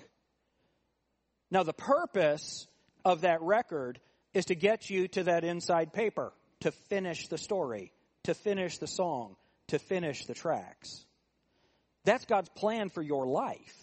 Now 1.51 1.65
the 1.65 1.75
purpose 1.75 2.67
of 3.05 3.21
that 3.21 3.43
record 3.43 4.01
is 4.33 4.47
to 4.47 4.55
get 4.55 4.89
you 4.89 5.09
to 5.09 5.25
that 5.25 5.45
inside 5.45 5.93
paper, 5.93 6.33
to 6.61 6.73
finish 6.89 7.29
the 7.29 7.37
story, 7.37 7.93
to 8.23 8.33
finish 8.33 8.79
the 8.79 8.87
song, 8.87 9.37
to 9.69 9.79
finish 9.79 10.25
the 10.25 10.33
tracks. 10.33 11.05
That's 12.05 12.25
God's 12.25 12.49
plan 12.51 12.89
for 12.89 13.03
your 13.03 13.27
life. 13.27 13.77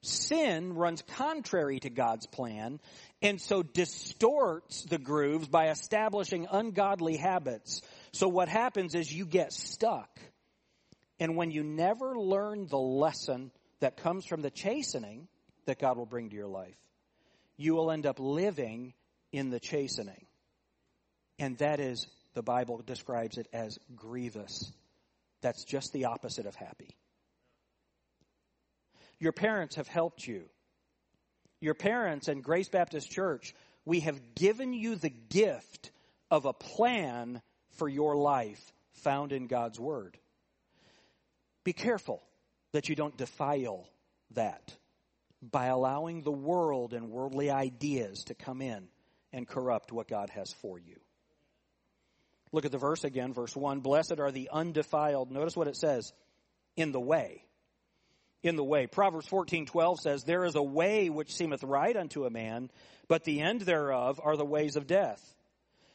Sin 0.00 0.74
runs 0.74 1.02
contrary 1.02 1.80
to 1.80 1.90
God's 1.90 2.26
plan 2.26 2.78
and 3.20 3.40
so 3.40 3.62
distorts 3.62 4.84
the 4.84 4.98
grooves 4.98 5.48
by 5.48 5.70
establishing 5.70 6.46
ungodly 6.50 7.16
habits. 7.16 7.82
So 8.12 8.28
what 8.28 8.48
happens 8.48 8.94
is 8.94 9.12
you 9.12 9.26
get 9.26 9.52
stuck. 9.52 10.08
And 11.18 11.36
when 11.36 11.50
you 11.50 11.64
never 11.64 12.16
learn 12.16 12.68
the 12.68 12.78
lesson 12.78 13.50
that 13.80 13.96
comes 13.96 14.24
from 14.24 14.40
the 14.40 14.50
chastening 14.50 15.26
that 15.66 15.80
God 15.80 15.96
will 15.96 16.06
bring 16.06 16.30
to 16.30 16.36
your 16.36 16.46
life, 16.46 16.78
you 17.56 17.74
will 17.74 17.90
end 17.90 18.06
up 18.06 18.20
living 18.20 18.94
in 19.32 19.50
the 19.50 19.58
chastening. 19.58 20.26
And 21.40 21.58
that 21.58 21.80
is, 21.80 22.06
the 22.34 22.42
Bible 22.42 22.82
describes 22.86 23.36
it 23.36 23.48
as 23.52 23.78
grievous. 23.96 24.72
That's 25.40 25.64
just 25.64 25.92
the 25.92 26.04
opposite 26.04 26.46
of 26.46 26.54
happy. 26.54 26.90
Your 29.20 29.32
parents 29.32 29.76
have 29.76 29.88
helped 29.88 30.26
you. 30.26 30.44
Your 31.60 31.74
parents 31.74 32.28
and 32.28 32.42
Grace 32.42 32.68
Baptist 32.68 33.10
Church, 33.10 33.54
we 33.84 34.00
have 34.00 34.34
given 34.34 34.72
you 34.72 34.94
the 34.94 35.10
gift 35.10 35.90
of 36.30 36.44
a 36.44 36.52
plan 36.52 37.42
for 37.76 37.88
your 37.88 38.16
life 38.16 38.72
found 38.92 39.32
in 39.32 39.46
God's 39.46 39.80
Word. 39.80 40.18
Be 41.64 41.72
careful 41.72 42.22
that 42.72 42.88
you 42.88 42.94
don't 42.94 43.16
defile 43.16 43.88
that 44.32 44.76
by 45.42 45.66
allowing 45.66 46.22
the 46.22 46.32
world 46.32 46.92
and 46.92 47.10
worldly 47.10 47.50
ideas 47.50 48.24
to 48.24 48.34
come 48.34 48.60
in 48.60 48.88
and 49.32 49.46
corrupt 49.46 49.92
what 49.92 50.08
God 50.08 50.30
has 50.30 50.52
for 50.52 50.78
you. 50.78 50.96
Look 52.52 52.64
at 52.64 52.72
the 52.72 52.78
verse 52.78 53.04
again, 53.04 53.34
verse 53.34 53.54
1. 53.54 53.80
Blessed 53.80 54.18
are 54.18 54.30
the 54.30 54.48
undefiled. 54.52 55.30
Notice 55.30 55.56
what 55.56 55.68
it 55.68 55.76
says 55.76 56.12
in 56.76 56.92
the 56.92 57.00
way. 57.00 57.44
In 58.42 58.54
the 58.54 58.64
way. 58.64 58.86
Proverbs 58.86 59.26
14:12 59.26 59.98
says, 59.98 60.22
"There 60.22 60.44
is 60.44 60.54
a 60.54 60.62
way 60.62 61.10
which 61.10 61.34
seemeth 61.34 61.64
right 61.64 61.96
unto 61.96 62.24
a 62.24 62.30
man, 62.30 62.70
but 63.08 63.24
the 63.24 63.40
end 63.40 63.62
thereof 63.62 64.20
are 64.22 64.36
the 64.36 64.44
ways 64.44 64.76
of 64.76 64.86
death." 64.86 65.34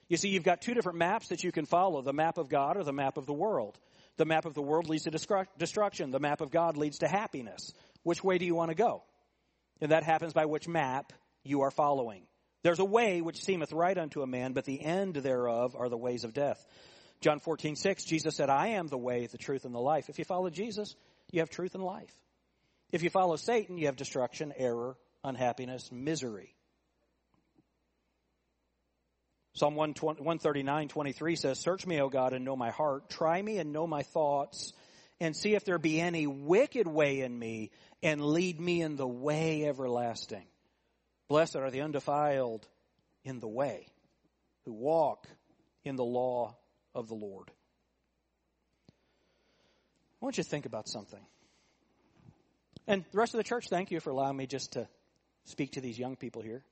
You 0.10 0.18
see, 0.18 0.30
you've 0.30 0.44
got 0.44 0.62
two 0.62 0.74
different 0.74 0.98
maps 0.98 1.30
that 1.30 1.44
you 1.44 1.52
can 1.52 1.66
follow, 1.66 2.02
the 2.02 2.12
map 2.12 2.38
of 2.38 2.50
God 2.50 2.76
or 2.76 2.84
the 2.84 2.92
map 2.92 3.18
of 3.18 3.26
the 3.26 3.34
world. 3.34 3.80
The 4.18 4.26
map 4.26 4.46
of 4.46 4.54
the 4.54 4.62
world 4.62 4.90
leads 4.90 5.06
to 5.06 5.12
destruction. 5.58 6.12
The 6.12 6.20
map 6.20 6.42
of 6.42 6.52
God 6.52 6.78
leads 6.78 7.00
to 7.00 7.08
happiness. 7.08 7.74
Which 8.04 8.24
way 8.24 8.38
do 8.38 8.46
you 8.46 8.54
want 8.54 8.70
to 8.70 8.76
go? 8.76 9.04
And 9.82 9.92
that 9.92 10.04
happens 10.04 10.34
by 10.34 10.46
which 10.46 10.68
map 10.68 11.14
you 11.44 11.62
are 11.62 11.72
following. 11.72 12.28
There's 12.62 12.80
a 12.80 12.86
way 12.86 13.22
which 13.22 13.44
seemeth 13.44 13.74
right 13.74 13.98
unto 13.98 14.22
a 14.22 14.28
man, 14.28 14.54
but 14.54 14.66
the 14.66 14.82
end 14.82 15.16
thereof 15.16 15.76
are 15.76 15.90
the 15.90 15.98
ways 15.98 16.26
of 16.26 16.34
death. 16.34 16.64
John 17.22 17.40
14, 17.40 17.76
6, 17.76 18.04
Jesus 18.04 18.36
said, 18.36 18.50
I 18.50 18.68
am 18.68 18.88
the 18.88 18.98
way, 18.98 19.26
the 19.28 19.38
truth, 19.38 19.66
and 19.66 19.74
the 19.74 19.80
life. 19.80 20.10
If 20.10 20.20
you 20.20 20.26
follow 20.26 20.50
Jesus, 20.50 20.96
you 21.32 21.40
have 21.40 21.50
truth 21.50 21.74
and 21.74 21.84
life. 21.84 22.14
If 22.94 23.02
you 23.02 23.10
follow 23.10 23.36
Satan, 23.38 23.80
you 23.80 23.88
have 23.88 23.96
destruction, 23.96 24.54
error, 24.56 24.96
unhappiness, 25.24 25.92
misery. 25.92 26.54
Psalm 29.56 29.74
139, 29.76 30.88
23 30.90 31.36
says, 31.36 31.60
Search 31.60 31.88
me, 31.88 32.00
O 32.00 32.10
God, 32.10 32.34
and 32.34 32.46
know 32.46 32.56
my 32.56 32.70
heart. 32.70 33.10
Try 33.10 33.42
me 33.42 33.58
and 33.58 33.74
know 33.74 33.88
my 33.88 34.04
thoughts, 34.04 34.74
and 35.20 35.36
see 35.36 35.56
if 35.56 35.66
there 35.66 35.80
be 35.80 36.00
any 36.00 36.28
wicked 36.28 36.88
way 36.88 37.22
in 37.22 37.38
me, 37.38 37.72
and 38.04 38.24
lead 38.24 38.60
me 38.60 38.84
in 38.84 38.96
the 38.96 39.08
way 39.08 39.66
everlasting. 39.66 40.46
Blessed 41.30 41.56
are 41.56 41.72
the 41.72 41.82
undefiled 41.82 42.68
in 43.24 43.40
the 43.40 43.48
way, 43.48 43.88
who 44.66 44.74
walk 44.74 45.28
in 45.84 45.96
the 45.96 46.06
law 46.06 46.56
of 46.94 47.08
the 47.08 47.16
Lord. 47.16 47.50
I 50.22 50.26
want 50.26 50.38
you 50.38 50.44
to 50.44 50.50
think 50.50 50.68
about 50.68 50.88
something. 50.88 51.26
And 52.88 53.06
the 53.12 53.18
rest 53.18 53.34
of 53.34 53.38
the 53.38 53.44
church, 53.44 53.68
thank 53.70 53.92
you 53.92 54.00
for 54.00 54.10
allowing 54.10 54.38
me 54.38 54.48
just 54.48 54.74
to 54.74 54.88
speak 55.46 55.74
to 55.74 55.82
these 55.82 55.98
young 55.98 56.16
people 56.16 56.42
here. 56.42 56.64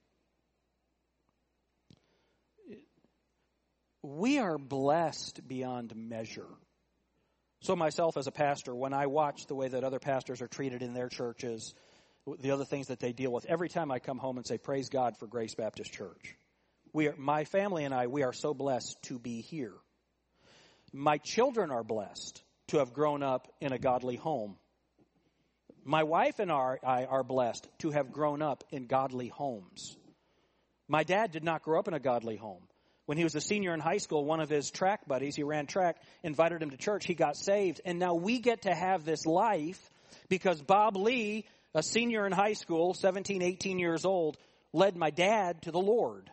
We 4.03 4.39
are 4.39 4.57
blessed 4.57 5.47
beyond 5.47 5.95
measure. 5.95 6.47
So, 7.61 7.75
myself 7.75 8.17
as 8.17 8.25
a 8.25 8.31
pastor, 8.31 8.73
when 8.73 8.93
I 8.93 9.05
watch 9.05 9.45
the 9.45 9.53
way 9.53 9.67
that 9.67 9.83
other 9.83 9.99
pastors 9.99 10.41
are 10.41 10.47
treated 10.47 10.81
in 10.81 10.95
their 10.95 11.09
churches, 11.09 11.75
the 12.39 12.51
other 12.51 12.65
things 12.65 12.87
that 12.87 12.99
they 12.99 13.13
deal 13.13 13.31
with. 13.31 13.45
Every 13.45 13.69
time 13.69 13.91
I 13.91 13.99
come 13.99 14.17
home 14.17 14.37
and 14.37 14.45
say, 14.45 14.57
Praise 14.57 14.89
God 14.89 15.17
for 15.17 15.27
Grace 15.27 15.55
Baptist 15.55 15.91
Church. 15.91 16.35
We 16.93 17.07
are, 17.07 17.15
my 17.17 17.45
family 17.45 17.85
and 17.85 17.93
I, 17.93 18.07
we 18.07 18.23
are 18.23 18.33
so 18.33 18.53
blessed 18.53 18.97
to 19.03 19.17
be 19.17 19.41
here. 19.41 19.73
My 20.93 21.17
children 21.17 21.71
are 21.71 21.83
blessed 21.83 22.43
to 22.67 22.77
have 22.77 22.93
grown 22.93 23.23
up 23.23 23.47
in 23.61 23.71
a 23.71 23.79
godly 23.79 24.17
home. 24.17 24.57
My 25.83 26.03
wife 26.03 26.39
and 26.39 26.51
I 26.51 27.05
are 27.09 27.23
blessed 27.23 27.67
to 27.79 27.91
have 27.91 28.11
grown 28.11 28.41
up 28.41 28.63
in 28.71 28.85
godly 28.85 29.29
homes. 29.29 29.97
My 30.87 31.03
dad 31.03 31.31
did 31.31 31.43
not 31.43 31.63
grow 31.63 31.79
up 31.79 31.87
in 31.87 31.93
a 31.93 31.99
godly 31.99 32.35
home. 32.35 32.61
When 33.05 33.17
he 33.17 33.23
was 33.23 33.35
a 33.35 33.41
senior 33.41 33.73
in 33.73 33.79
high 33.79 33.97
school, 33.97 34.23
one 34.23 34.41
of 34.41 34.49
his 34.49 34.69
track 34.69 35.07
buddies, 35.07 35.35
he 35.35 35.43
ran 35.43 35.65
track, 35.65 35.97
invited 36.23 36.61
him 36.61 36.69
to 36.69 36.77
church. 36.77 37.05
He 37.05 37.15
got 37.15 37.35
saved. 37.35 37.81
And 37.83 37.97
now 37.97 38.13
we 38.13 38.39
get 38.39 38.63
to 38.63 38.73
have 38.73 39.03
this 39.03 39.25
life 39.25 39.79
because 40.29 40.61
Bob 40.61 40.95
Lee, 40.95 41.45
a 41.73 41.81
senior 41.81 42.25
in 42.25 42.31
high 42.31 42.53
school, 42.53 42.93
17, 42.93 43.41
18 43.41 43.79
years 43.79 44.05
old, 44.05 44.37
led 44.71 44.95
my 44.95 45.09
dad 45.09 45.63
to 45.63 45.71
the 45.71 45.79
Lord. 45.79 46.29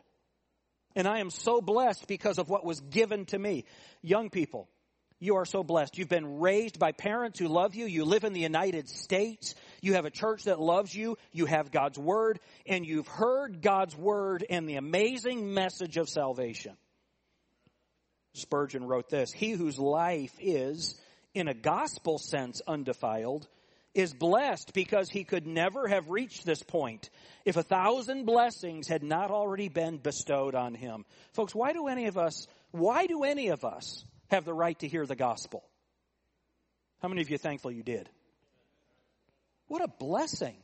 And 0.94 1.08
I 1.08 1.20
am 1.20 1.30
so 1.30 1.60
blessed 1.60 2.06
because 2.06 2.38
of 2.38 2.48
what 2.48 2.64
was 2.64 2.80
given 2.80 3.24
to 3.26 3.38
me. 3.38 3.64
Young 4.02 4.30
people, 4.30 4.68
you 5.20 5.36
are 5.36 5.44
so 5.44 5.64
blessed. 5.64 5.98
You've 5.98 6.08
been 6.08 6.38
raised 6.38 6.78
by 6.78 6.92
parents 6.92 7.38
who 7.38 7.48
love 7.48 7.74
you. 7.74 7.86
You 7.86 8.04
live 8.04 8.24
in 8.24 8.32
the 8.32 8.40
United 8.40 8.88
States. 8.88 9.54
You 9.80 9.94
have 9.94 10.04
a 10.04 10.10
church 10.10 10.44
that 10.44 10.60
loves 10.60 10.94
you. 10.94 11.16
You 11.32 11.46
have 11.46 11.72
God's 11.72 11.98
Word. 11.98 12.38
And 12.66 12.86
you've 12.86 13.08
heard 13.08 13.60
God's 13.60 13.96
Word 13.96 14.44
and 14.48 14.68
the 14.68 14.76
amazing 14.76 15.52
message 15.52 15.96
of 15.96 16.08
salvation. 16.08 16.76
Spurgeon 18.34 18.84
wrote 18.86 19.08
this 19.08 19.32
He 19.32 19.50
whose 19.50 19.78
life 19.78 20.34
is, 20.38 20.94
in 21.34 21.48
a 21.48 21.54
gospel 21.54 22.18
sense, 22.18 22.62
undefiled 22.66 23.48
is 23.94 24.14
blessed 24.14 24.72
because 24.74 25.08
he 25.10 25.24
could 25.24 25.46
never 25.46 25.88
have 25.88 26.08
reached 26.08 26.44
this 26.44 26.62
point 26.62 27.10
if 27.44 27.56
a 27.56 27.62
thousand 27.62 28.26
blessings 28.26 28.86
had 28.86 29.02
not 29.02 29.30
already 29.30 29.68
been 29.68 29.96
bestowed 29.96 30.54
on 30.54 30.74
him. 30.74 31.04
Folks, 31.32 31.54
why 31.54 31.72
do 31.72 31.88
any 31.88 32.06
of 32.06 32.16
us, 32.16 32.46
why 32.70 33.06
do 33.06 33.24
any 33.24 33.48
of 33.48 33.64
us 33.64 34.04
have 34.28 34.44
the 34.44 34.54
right 34.54 34.78
to 34.80 34.88
hear 34.88 35.06
the 35.06 35.16
gospel. 35.16 35.64
How 37.00 37.08
many 37.08 37.22
of 37.22 37.30
you 37.30 37.38
thankful 37.38 37.70
you 37.70 37.82
did? 37.82 38.08
What 39.68 39.82
a 39.82 39.88
blessing. 39.88 40.56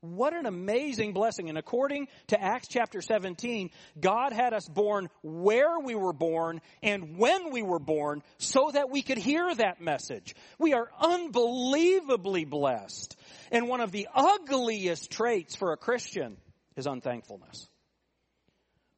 What 0.00 0.34
an 0.34 0.46
amazing 0.46 1.12
blessing. 1.12 1.48
And 1.48 1.56
according 1.56 2.08
to 2.28 2.40
Acts 2.40 2.66
chapter 2.68 3.00
17, 3.00 3.70
God 4.00 4.32
had 4.32 4.52
us 4.52 4.68
born 4.68 5.08
where 5.22 5.78
we 5.78 5.94
were 5.94 6.12
born 6.12 6.60
and 6.82 7.18
when 7.18 7.52
we 7.52 7.62
were 7.62 7.78
born 7.78 8.22
so 8.38 8.70
that 8.72 8.90
we 8.90 9.02
could 9.02 9.18
hear 9.18 9.54
that 9.54 9.80
message. 9.80 10.34
We 10.58 10.74
are 10.74 10.90
unbelievably 11.00 12.46
blessed. 12.46 13.16
And 13.52 13.68
one 13.68 13.80
of 13.80 13.92
the 13.92 14.08
ugliest 14.12 15.10
traits 15.12 15.54
for 15.54 15.72
a 15.72 15.76
Christian 15.76 16.36
is 16.74 16.86
unthankfulness. 16.86 17.68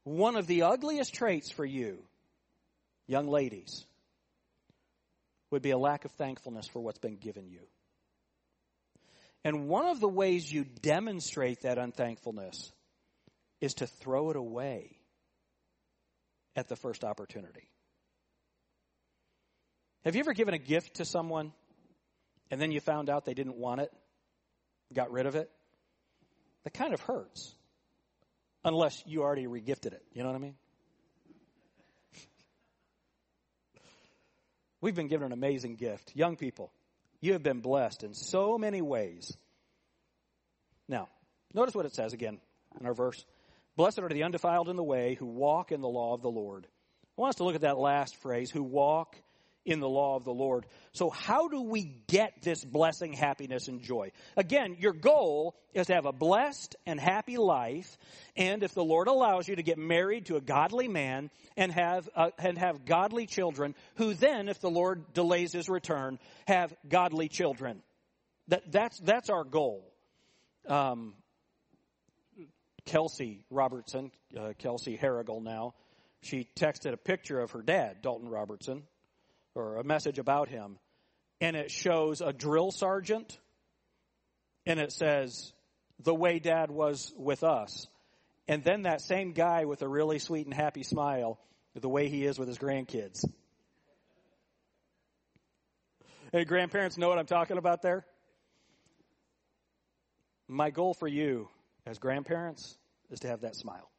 One 0.05 0.37
of 0.37 0.47
the 0.47 0.63
ugliest 0.63 1.13
traits 1.13 1.51
for 1.51 1.67
you, 1.67 2.03
young 3.07 3.29
ladies, 3.29 3.85
would 5.55 5.63
be 5.63 5.71
a 5.71 5.79
lack 5.79 6.05
of 6.05 6.11
thankfulness 6.13 6.67
for 6.67 6.81
what's 6.81 6.99
been 6.99 7.17
given 7.17 7.49
you. 7.49 7.61
And 9.45 9.69
one 9.69 9.87
of 9.87 10.01
the 10.01 10.09
ways 10.09 10.51
you 10.51 10.65
demonstrate 10.65 11.63
that 11.63 11.79
unthankfulness 11.79 12.73
is 13.61 13.75
to 13.75 13.87
throw 13.87 14.31
it 14.31 14.37
away 14.37 14.99
at 16.57 16.69
the 16.69 16.75
first 16.75 17.05
opportunity. 17.05 17.71
Have 20.05 20.17
you 20.17 20.21
ever 20.21 20.33
given 20.33 20.55
a 20.55 20.59
gift 20.59 20.95
to 20.95 21.05
someone 21.05 21.53
and 22.51 22.61
then 22.61 22.73
you 22.73 22.81
found 22.81 23.09
out 23.09 23.25
they 23.25 23.35
didn't 23.35 23.57
want 23.57 23.81
it, 23.81 23.93
got 24.93 25.13
rid 25.13 25.27
of 25.27 25.37
it? 25.37 25.51
That 26.65 26.75
kind 26.75 26.93
of 26.93 27.01
hurts. 27.01 27.55
Unless 28.65 29.05
you 29.07 29.23
already 29.23 29.47
regifted 29.47 29.93
it. 29.93 30.03
You 30.15 30.23
know 30.23 30.31
what 30.31 30.37
I 30.37 30.41
mean? 30.41 30.57
We've 34.85 34.95
been 34.95 35.09
given 35.09 35.25
an 35.25 35.33
amazing 35.33 35.77
gift. 35.77 36.13
Young 36.15 36.37
people, 36.37 36.71
you 37.23 37.33
have 37.33 37.43
been 37.43 37.61
blessed 37.61 38.05
in 38.05 38.13
so 38.13 38.59
many 38.59 38.83
ways. 38.83 39.35
Now, 40.91 41.09
notice 41.55 41.75
what 41.75 41.87
it 41.87 41.95
says 41.95 42.13
again 42.13 42.39
in 42.79 42.85
our 42.85 42.93
verse. 42.93 43.25
Blessed 43.77 44.01
are 44.01 44.11
the 44.11 44.25
undefiled 44.25 44.69
in 44.69 44.77
the 44.77 44.83
way 44.83 45.15
who 45.15 45.25
walk 45.25 45.73
in 45.73 45.81
the 45.81 45.89
law 45.89 46.13
of 46.13 46.21
the 46.21 46.31
Lord. 46.31 46.67
I 47.17 47.23
want 47.23 47.31
us 47.31 47.37
to 47.37 47.45
look 47.45 47.55
at 47.55 47.63
that 47.63 47.79
last 47.79 48.17
phrase, 48.17 48.51
who 48.51 48.63
walk 48.63 49.17
in 49.65 49.81
the 49.81 49.89
law 49.89 50.17
of 50.17 50.25
the 50.25 50.33
Lord. 50.33 50.67
So 50.93 51.11
how 51.11 51.49
do 51.49 51.63
we 51.63 51.95
get 52.07 52.43
this 52.43 52.65
blessing, 52.65 53.13
happiness, 53.13 53.69
and 53.69 53.81
joy? 53.81 54.13
Again, 54.37 54.77
your 54.79 54.93
goal 54.93 55.57
is 55.73 55.87
to 55.87 55.95
have 55.95 56.07
a 56.07 56.13
blessed 56.13 56.77
and 56.87 57.01
happy 57.01 57.37
life, 57.37 57.97
and 58.37 58.63
if 58.63 58.75
the 58.75 58.85
Lord 58.85 59.09
allows 59.09 59.49
you 59.49 59.57
to 59.57 59.63
get 59.63 59.79
married 59.79 60.27
to 60.27 60.37
a 60.37 60.41
godly 60.41 60.89
man 60.89 61.31
and 61.57 61.73
have 61.73 62.09
uh, 62.15 62.31
and 62.39 62.59
have 62.59 62.85
godly 62.85 63.27
children, 63.27 63.75
who 63.97 64.15
then, 64.15 64.49
if 64.49 64.61
the 64.61 64.71
Lord 64.71 65.13
delays 65.15 65.53
His 65.53 65.69
return, 65.69 66.19
have 66.47 66.75
godly 66.89 67.29
children. 67.29 67.83
That 68.49 68.71
that's 68.71 68.99
that's 68.99 69.31
our 69.31 69.45
goal. 69.45 69.91
Um, 70.69 71.15
Kelsey 72.87 73.45
Robertson, 73.51 74.11
uh, 74.39 74.53
Kelsey 74.59 74.97
Harrigal 74.97 75.41
now, 75.41 75.75
she 76.23 76.49
texted 76.59 76.93
a 76.93 76.97
picture 76.97 77.41
of 77.41 77.51
her 77.53 77.63
dad, 77.63 78.03
Dalton 78.03 78.29
Robertson, 78.29 78.83
or 79.55 79.77
a 79.77 79.85
message 79.85 80.19
about 80.19 80.49
him, 80.49 80.79
and 81.41 81.57
it 81.57 81.71
shows 81.71 82.21
a 82.21 82.33
drill 82.33 82.71
sergeant, 82.71 83.39
and 84.67 84.81
it 84.81 84.93
says, 84.93 85.53
the 86.03 86.15
way 86.15 86.39
dad 86.39 86.71
was 86.71 87.13
with 87.17 87.45
us. 87.45 87.87
And 88.49 88.63
then 88.63 88.83
that 88.83 89.01
same 89.01 89.33
guy 89.33 89.65
with 89.65 89.83
a 89.83 89.89
really 89.89 90.19
sweet 90.19 90.47
and 90.47 90.55
happy 90.55 90.83
smile, 90.83 91.39
the 91.75 91.89
way 91.89 92.09
he 92.09 92.25
is 92.25 92.39
with 92.39 92.49
his 92.49 92.59
grandkids. 92.59 93.25
Hey, 96.33 96.45
grandparents 96.45 96.99
know 96.99 97.09
what 97.09 97.19
I'm 97.19 97.27
talking 97.27 97.59
about 97.59 97.83
there? 97.83 98.05
My 100.49 100.71
goal 100.71 100.93
for 100.93 101.09
you 101.09 101.49
as 101.87 101.99
grandparents 101.99 102.77
is 103.11 103.21
to 103.21 103.29
have 103.29 103.43
that 103.43 103.55
smile. 103.57 103.91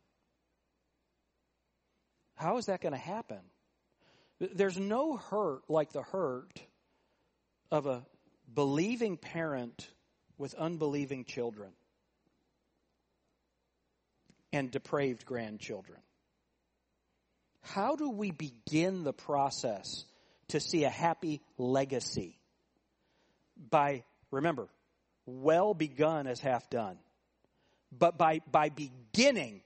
How 2.36 2.58
is 2.58 2.66
that 2.66 2.82
going 2.82 2.94
to 2.94 3.00
happen? 3.00 3.40
There's 4.40 4.78
no 4.78 5.18
hurt 5.18 5.62
like 5.70 5.92
the 5.92 6.02
hurt 6.02 6.62
of 7.72 7.86
a 7.86 8.06
believing 8.54 9.18
parent 9.18 9.88
with 10.38 10.54
unbelieving 10.56 11.26
children 11.26 11.72
and 14.52 14.72
depraved 14.72 15.26
grandchildren. 15.26 16.00
How 17.62 17.96
do 17.96 18.10
we 18.10 18.32
begin 18.32 19.04
the 19.04 19.14
process 19.14 20.06
to 20.50 20.60
see 20.60 20.84
a 20.84 20.90
happy 20.90 21.42
legacy? 21.58 22.38
By, 23.70 24.04
remember, 24.32 24.68
well 25.26 25.74
begun 25.74 26.28
as 26.28 26.40
half 26.40 26.70
done. 26.70 26.98
But 27.92 28.18
by, 28.18 28.42
by 28.52 28.70
beginning 28.70 29.62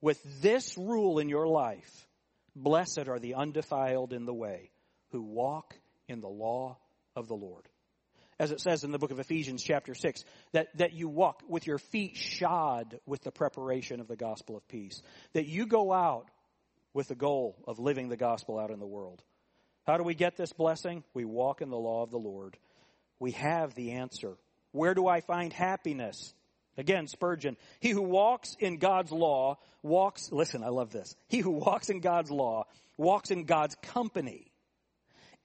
with 0.00 0.20
this 0.42 0.76
rule 0.76 1.18
in 1.18 1.28
your 1.28 1.46
life, 1.46 2.08
Blessed 2.56 3.08
are 3.08 3.18
the 3.18 3.34
undefiled 3.34 4.12
in 4.12 4.26
the 4.26 4.34
way 4.34 4.70
who 5.10 5.22
walk 5.22 5.74
in 6.08 6.20
the 6.20 6.28
law 6.28 6.78
of 7.16 7.28
the 7.28 7.34
Lord. 7.34 7.68
As 8.38 8.50
it 8.50 8.60
says 8.60 8.82
in 8.82 8.90
the 8.90 8.98
book 8.98 9.12
of 9.12 9.20
Ephesians 9.20 9.62
chapter 9.62 9.94
6, 9.94 10.24
that, 10.52 10.76
that 10.78 10.92
you 10.92 11.08
walk 11.08 11.42
with 11.48 11.66
your 11.66 11.78
feet 11.78 12.16
shod 12.16 12.98
with 13.06 13.22
the 13.22 13.30
preparation 13.30 14.00
of 14.00 14.08
the 14.08 14.16
gospel 14.16 14.56
of 14.56 14.66
peace. 14.66 15.02
That 15.34 15.46
you 15.46 15.66
go 15.66 15.92
out 15.92 16.28
with 16.92 17.08
the 17.08 17.14
goal 17.14 17.56
of 17.66 17.78
living 17.78 18.08
the 18.08 18.16
gospel 18.16 18.58
out 18.58 18.70
in 18.70 18.80
the 18.80 18.86
world. 18.86 19.22
How 19.86 19.98
do 19.98 20.02
we 20.02 20.14
get 20.14 20.36
this 20.36 20.52
blessing? 20.52 21.04
We 21.12 21.24
walk 21.24 21.60
in 21.60 21.70
the 21.70 21.76
law 21.76 22.02
of 22.02 22.10
the 22.10 22.18
Lord. 22.18 22.56
We 23.20 23.32
have 23.32 23.74
the 23.74 23.92
answer. 23.92 24.36
Where 24.72 24.94
do 24.94 25.06
I 25.06 25.20
find 25.20 25.52
happiness? 25.52 26.34
Again, 26.76 27.06
Spurgeon, 27.06 27.56
he 27.80 27.90
who 27.90 28.02
walks 28.02 28.56
in 28.58 28.78
God's 28.78 29.12
law 29.12 29.58
walks, 29.82 30.32
listen, 30.32 30.64
I 30.64 30.68
love 30.68 30.90
this. 30.90 31.14
He 31.28 31.38
who 31.38 31.52
walks 31.52 31.88
in 31.88 32.00
God's 32.00 32.30
law 32.30 32.66
walks 32.96 33.30
in 33.30 33.44
God's 33.44 33.76
company. 33.76 34.50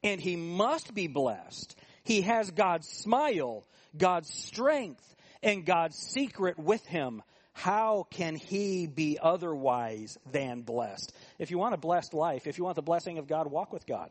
And 0.04 0.20
he 0.22 0.36
must 0.36 0.94
be 0.94 1.08
blessed. 1.08 1.76
He 2.04 2.22
has 2.22 2.50
God's 2.52 2.88
smile, 2.88 3.66
God's 3.98 4.34
strength, 4.34 5.04
and 5.44 5.66
God's 5.66 5.98
secret 5.98 6.58
with 6.58 6.86
him. 6.86 7.22
How 7.54 8.08
can 8.10 8.36
he 8.36 8.88
be 8.88 9.18
otherwise 9.22 10.18
than 10.32 10.62
blessed? 10.62 11.14
If 11.38 11.52
you 11.52 11.58
want 11.58 11.74
a 11.74 11.78
blessed 11.78 12.14
life, 12.14 12.48
if 12.48 12.58
you 12.58 12.64
want 12.64 12.78
the 12.78 12.82
blessing 12.82 13.18
of 13.18 13.28
God, 13.28 13.52
walk 13.52 13.74
with 13.74 13.86
God. 13.86 14.10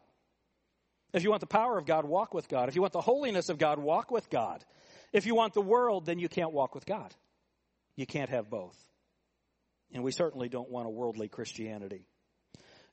If 1.14 1.24
you 1.24 1.30
want 1.30 1.40
the 1.40 1.46
power 1.46 1.78
of 1.78 1.86
God, 1.86 2.04
walk 2.04 2.34
with 2.34 2.48
God. 2.48 2.68
If 2.68 2.74
you 2.74 2.82
want 2.82 2.92
the 2.92 3.00
holiness 3.00 3.48
of 3.48 3.56
God, 3.56 3.78
walk 3.78 4.10
with 4.10 4.28
God. 4.28 4.62
If 5.12 5.26
you 5.26 5.34
want 5.34 5.54
the 5.54 5.62
world, 5.62 6.06
then 6.06 6.18
you 6.18 6.28
can't 6.28 6.52
walk 6.52 6.74
with 6.74 6.86
God. 6.86 7.14
You 7.96 8.06
can't 8.06 8.30
have 8.30 8.50
both. 8.50 8.76
And 9.92 10.04
we 10.04 10.12
certainly 10.12 10.48
don't 10.48 10.70
want 10.70 10.86
a 10.86 10.90
worldly 10.90 11.28
Christianity. 11.28 12.06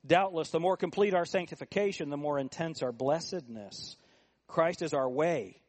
Doubtless, 0.06 0.50
the 0.50 0.60
more 0.60 0.76
complete 0.76 1.14
our 1.14 1.26
sanctification, 1.26 2.10
the 2.10 2.16
more 2.16 2.38
intense 2.38 2.82
our 2.82 2.92
blessedness. 2.92 3.96
Christ 4.46 4.82
is 4.82 4.94
our 4.94 5.08
way. 5.08 5.60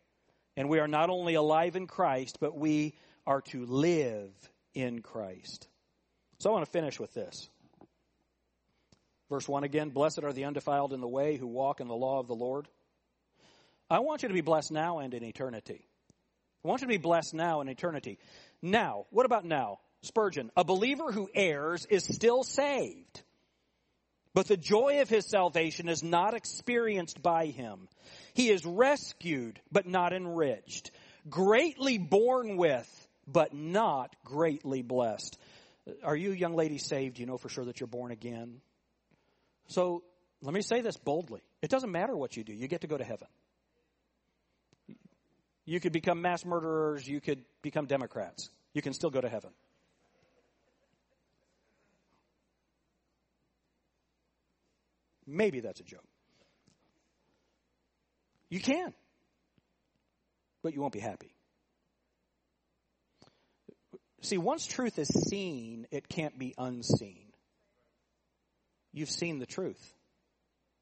And 0.56 0.70
we 0.70 0.80
are 0.80 0.88
not 0.88 1.10
only 1.10 1.36
alive 1.36 1.76
in 1.76 1.88
Christ, 1.88 2.38
but 2.40 2.58
we 2.58 2.96
are 3.26 3.42
to 3.42 3.66
live 3.66 4.32
in 4.74 5.02
Christ. 5.02 5.68
So 6.40 6.50
I 6.50 6.54
want 6.54 6.66
to 6.66 6.72
finish 6.72 7.00
with 7.00 7.14
this. 7.14 7.50
Verse 9.30 9.48
1 9.48 9.64
again 9.64 9.90
Blessed 9.90 10.24
are 10.24 10.34
the 10.34 10.46
undefiled 10.46 10.94
in 10.94 11.02
the 11.02 11.08
way 11.08 11.36
who 11.36 11.48
walk 11.48 11.82
in 11.82 11.88
the 11.88 11.96
law 11.96 12.20
of 12.20 12.28
the 12.28 12.36
Lord. 12.36 12.68
I 13.90 14.00
want 14.00 14.24
you 14.24 14.30
to 14.30 14.34
be 14.34 14.42
blessed 14.42 14.72
now 14.72 15.00
and 15.00 15.14
in 15.14 15.24
eternity. 15.24 15.88
I 16.64 16.68
want 16.68 16.82
you 16.82 16.88
to 16.88 16.94
be 16.94 16.98
blessed 16.98 17.34
now 17.34 17.62
in 17.62 17.70
eternity. 17.70 18.20
Now, 18.62 19.06
what 19.12 19.26
about 19.26 19.46
now? 19.46 19.80
Spurgeon, 20.02 20.52
a 20.56 20.64
believer 20.64 21.12
who 21.12 21.30
errs 21.34 21.86
is 21.86 22.04
still 22.04 22.44
saved, 22.44 23.24
but 24.34 24.48
the 24.48 24.58
joy 24.58 25.02
of 25.02 25.10
his 25.10 25.28
salvation 25.28 25.90
is 25.90 26.04
not 26.04 26.34
experienced 26.34 27.22
by 27.22 27.48
him. 27.48 27.88
He 28.34 28.50
is 28.50 28.66
rescued, 28.66 29.60
but 29.72 29.88
not 29.88 30.14
enriched, 30.14 30.92
greatly 31.30 31.98
borne 31.98 32.58
with, 32.58 33.08
but 33.28 33.54
not 33.54 34.16
greatly 34.24 34.84
blessed. 34.84 35.38
Are 36.04 36.16
you, 36.16 36.32
young 36.32 36.56
lady, 36.56 36.78
saved? 36.78 37.18
You 37.18 37.26
know 37.26 37.38
for 37.38 37.50
sure 37.50 37.66
that 37.66 37.80
you're 37.80 37.88
born 37.88 38.12
again. 38.12 38.62
So 39.68 40.04
let 40.42 40.54
me 40.54 40.62
say 40.62 40.82
this 40.82 40.98
boldly. 40.98 41.42
It 41.62 41.70
doesn't 41.70 41.92
matter 41.92 42.16
what 42.16 42.38
you 42.38 42.44
do. 42.44 42.54
You 42.54 42.68
get 42.68 42.82
to 42.82 42.88
go 42.88 42.98
to 42.98 43.04
heaven. 43.04 43.28
You 45.68 45.82
could 45.82 45.92
become 45.92 46.22
mass 46.22 46.46
murderers. 46.46 47.06
You 47.06 47.20
could 47.20 47.44
become 47.62 47.88
Democrats. 47.88 48.50
You 48.74 48.82
can 48.82 48.94
still 48.94 49.10
go 49.10 49.20
to 49.20 49.28
heaven. 49.28 49.52
Maybe 55.28 55.60
that's 55.60 55.82
a 55.82 55.84
joke. 55.84 56.08
You 58.50 58.62
can, 58.62 58.94
but 60.64 60.74
you 60.74 60.80
won't 60.80 60.94
be 60.94 61.02
happy. 61.02 61.34
See, 64.22 64.38
once 64.38 64.66
truth 64.66 64.98
is 64.98 65.10
seen, 65.10 65.86
it 65.92 66.08
can't 66.08 66.40
be 66.40 66.54
unseen. 66.58 67.26
You've 68.94 69.12
seen 69.12 69.40
the 69.40 69.46
truth. 69.46 69.94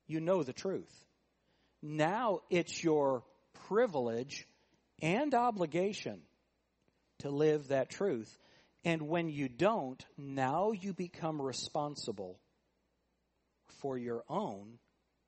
You 0.06 0.20
know 0.20 0.44
the 0.44 0.54
truth. 0.54 0.94
Now 1.82 2.42
it's 2.52 2.84
your 2.84 3.24
privilege 3.68 4.48
and 5.02 5.34
obligation 5.34 6.22
to 7.20 7.30
live 7.30 7.70
that 7.70 7.90
truth. 7.90 8.38
And 8.84 9.04
when 9.04 9.30
you 9.30 9.50
don't, 9.50 10.04
now 10.18 10.72
you 10.72 10.94
become 10.94 11.42
responsible 11.42 12.40
for 13.82 13.98
your 13.98 14.24
own 14.30 14.78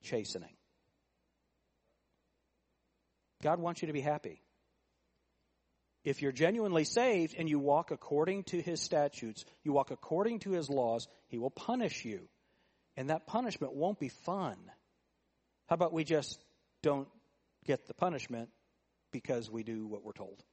chastening. 0.04 0.56
God 3.42 3.60
wants 3.60 3.82
you 3.82 3.88
to 3.88 3.94
be 3.94 4.02
happy. 4.02 4.42
If 6.04 6.22
you're 6.22 6.32
genuinely 6.32 6.86
saved 6.86 7.36
and 7.38 7.50
you 7.50 7.60
walk 7.60 7.92
according 7.92 8.44
to 8.46 8.62
his 8.62 8.82
statutes, 8.82 9.44
you 9.64 9.74
walk 9.74 9.92
according 9.92 10.40
to 10.40 10.52
his 10.52 10.70
laws, 10.70 11.08
he 11.28 11.38
will 11.38 11.50
punish 11.50 12.06
you. 12.06 12.30
And 12.96 13.10
that 13.10 13.28
punishment 13.28 13.74
won't 13.74 14.00
be 14.00 14.10
fun. 14.10 14.56
How 15.68 15.74
about 15.74 15.94
we 15.94 16.04
just 16.04 16.42
don't 16.82 17.08
get 17.66 17.88
the 17.88 17.94
punishment 17.94 18.50
because 19.12 19.50
we 19.50 19.64
do 19.64 19.88
what 19.88 20.04
we're 20.04 20.14
told? 20.14 20.44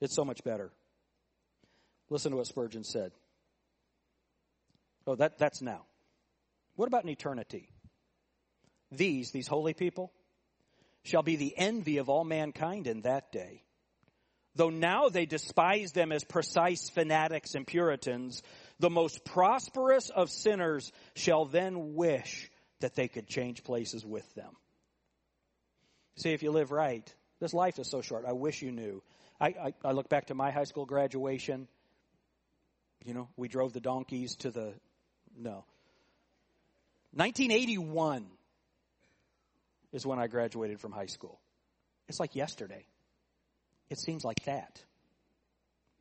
It's 0.00 0.14
so 0.14 0.24
much 0.24 0.42
better. 0.44 0.70
Listen 2.10 2.30
to 2.32 2.36
what 2.36 2.46
Spurgeon 2.46 2.84
said. 2.84 3.12
Oh, 5.06 5.14
that, 5.16 5.38
that's 5.38 5.62
now. 5.62 5.86
What 6.76 6.86
about 6.86 7.04
in 7.04 7.10
eternity? 7.10 7.70
These, 8.92 9.30
these 9.30 9.46
holy 9.46 9.74
people, 9.74 10.12
shall 11.02 11.22
be 11.22 11.36
the 11.36 11.56
envy 11.56 11.98
of 11.98 12.08
all 12.08 12.24
mankind 12.24 12.86
in 12.86 13.02
that 13.02 13.32
day. 13.32 13.62
Though 14.56 14.70
now 14.70 15.08
they 15.08 15.26
despise 15.26 15.92
them 15.92 16.12
as 16.12 16.24
precise 16.24 16.88
fanatics 16.88 17.54
and 17.54 17.66
Puritans, 17.66 18.42
the 18.78 18.90
most 18.90 19.24
prosperous 19.24 20.10
of 20.10 20.30
sinners 20.30 20.92
shall 21.14 21.44
then 21.44 21.94
wish 21.94 22.50
that 22.80 22.94
they 22.94 23.08
could 23.08 23.28
change 23.28 23.64
places 23.64 24.04
with 24.04 24.34
them. 24.34 24.56
See, 26.16 26.32
if 26.32 26.42
you 26.42 26.50
live 26.50 26.72
right, 26.72 27.14
this 27.40 27.52
life 27.52 27.78
is 27.78 27.90
so 27.90 28.00
short. 28.00 28.24
I 28.26 28.32
wish 28.32 28.62
you 28.62 28.72
knew. 28.72 29.02
I, 29.40 29.48
I, 29.48 29.74
I 29.84 29.92
look 29.92 30.08
back 30.08 30.26
to 30.26 30.34
my 30.34 30.50
high 30.50 30.64
school 30.64 30.86
graduation. 30.86 31.68
You 33.04 33.14
know, 33.14 33.28
we 33.36 33.48
drove 33.48 33.72
the 33.72 33.80
donkeys 33.80 34.36
to 34.36 34.50
the, 34.50 34.72
no. 35.38 35.64
1981 37.12 38.26
is 39.92 40.06
when 40.06 40.18
I 40.18 40.26
graduated 40.26 40.80
from 40.80 40.92
high 40.92 41.06
school. 41.06 41.38
It's 42.08 42.20
like 42.20 42.34
yesterday. 42.34 42.84
It 43.90 43.98
seems 43.98 44.24
like 44.24 44.44
that. 44.44 44.82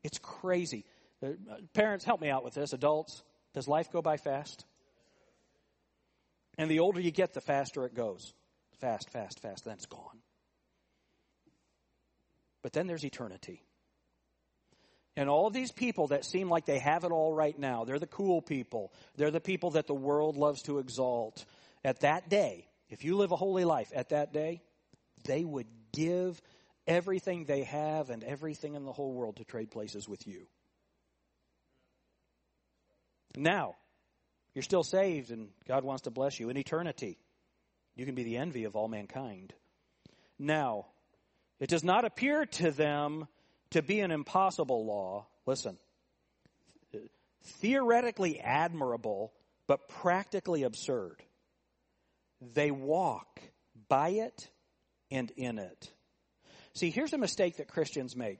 It's 0.03 0.19
crazy. 0.19 0.85
Uh, 1.23 1.29
parents, 1.73 2.05
help 2.05 2.21
me 2.21 2.29
out 2.29 2.43
with 2.43 2.53
this. 2.53 2.73
Adults, 2.73 3.23
does 3.53 3.67
life 3.67 3.91
go 3.91 4.01
by 4.01 4.17
fast? 4.17 4.65
And 6.57 6.69
the 6.69 6.79
older 6.79 6.99
you 6.99 7.11
get, 7.11 7.33
the 7.33 7.41
faster 7.41 7.85
it 7.85 7.95
goes. 7.95 8.33
Fast, 8.79 9.09
fast, 9.11 9.39
fast, 9.41 9.65
then 9.65 9.73
it's 9.75 9.85
gone. 9.85 10.19
But 12.65 12.73
then 12.73 12.87
there's 12.87 13.05
eternity. 13.05 13.61
And 15.15 15.29
all 15.29 15.45
of 15.45 15.53
these 15.53 15.71
people 15.71 16.07
that 16.07 16.25
seem 16.25 16.49
like 16.49 16.65
they 16.65 16.79
have 16.79 17.03
it 17.03 17.11
all 17.11 17.31
right 17.31 17.55
now, 17.59 17.85
they're 17.85 17.99
the 17.99 18.07
cool 18.07 18.41
people. 18.41 18.91
They're 19.17 19.29
the 19.29 19.39
people 19.39 19.69
that 19.71 19.85
the 19.85 19.93
world 19.93 20.35
loves 20.35 20.63
to 20.63 20.79
exalt. 20.79 21.45
At 21.83 21.99
that 21.99 22.27
day, 22.27 22.67
if 22.89 23.03
you 23.03 23.17
live 23.17 23.31
a 23.31 23.35
holy 23.35 23.65
life, 23.65 23.91
at 23.93 24.09
that 24.09 24.33
day, 24.33 24.63
they 25.25 25.45
would 25.45 25.67
give 25.93 26.41
everything 26.87 27.45
they 27.45 27.65
have 27.65 28.09
and 28.09 28.23
everything 28.23 28.73
in 28.73 28.83
the 28.83 28.91
whole 28.91 29.13
world 29.13 29.35
to 29.35 29.43
trade 29.43 29.69
places 29.69 30.09
with 30.09 30.25
you. 30.25 30.47
Now, 33.37 33.75
you're 34.55 34.63
still 34.63 34.83
saved 34.83 35.29
and 35.29 35.49
God 35.67 35.83
wants 35.83 36.01
to 36.05 36.09
bless 36.09 36.39
you 36.39 36.49
in 36.49 36.57
eternity. 36.57 37.19
You 37.95 38.07
can 38.07 38.15
be 38.15 38.23
the 38.23 38.37
envy 38.37 38.63
of 38.63 38.75
all 38.75 38.87
mankind. 38.87 39.53
Now, 40.39 40.87
it 41.59 41.69
does 41.69 41.83
not 41.83 42.05
appear 42.05 42.45
to 42.45 42.71
them 42.71 43.27
to 43.71 43.81
be 43.81 43.99
an 43.99 44.11
impossible 44.11 44.85
law, 44.85 45.25
listen, 45.45 45.77
theoretically 47.43 48.39
admirable, 48.39 49.33
but 49.67 49.87
practically 49.87 50.63
absurd. 50.63 51.15
They 52.53 52.71
walk 52.71 53.39
by 53.87 54.09
it 54.09 54.49
and 55.11 55.31
in 55.31 55.59
it. 55.59 55.91
See, 56.73 56.89
here's 56.89 57.13
a 57.13 57.17
mistake 57.17 57.57
that 57.57 57.67
Christians 57.67 58.15
make. 58.15 58.39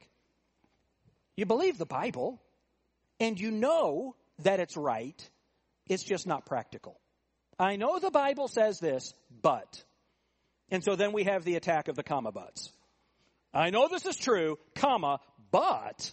You 1.38 1.46
believe 1.46 1.78
the 1.78 1.86
Bible, 1.86 2.42
and 3.20 3.40
you 3.40 3.52
know 3.52 4.16
that 4.40 4.60
it's 4.60 4.76
right, 4.76 5.30
it's 5.88 6.04
just 6.04 6.28
not 6.28 6.46
practical. 6.46 7.00
I 7.58 7.78
know 7.78 8.00
the 8.00 8.12
Bible 8.12 8.48
says 8.48 8.80
this, 8.80 9.14
but. 9.42 9.84
And 10.70 10.84
so 10.84 10.96
then 10.96 11.14
we 11.14 11.24
have 11.24 11.46
the 11.46 11.56
attack 11.56 11.88
of 11.88 11.96
the 11.96 12.04
comma 12.04 12.32
buts. 12.32 12.72
I 13.56 13.70
know 13.70 13.88
this 13.88 14.06
is 14.06 14.18
true, 14.18 14.60
comma, 14.76 15.22
but 15.50 16.12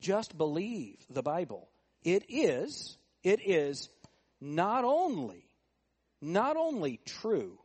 just 0.00 0.36
believe 0.36 0.98
the 1.08 1.22
Bible. 1.22 1.68
It 2.04 2.24
is, 2.28 2.98
it 3.24 3.40
is 3.44 3.88
not 4.40 4.84
only, 4.84 5.46
not 6.20 6.56
only 6.58 7.00
true, 7.06 7.58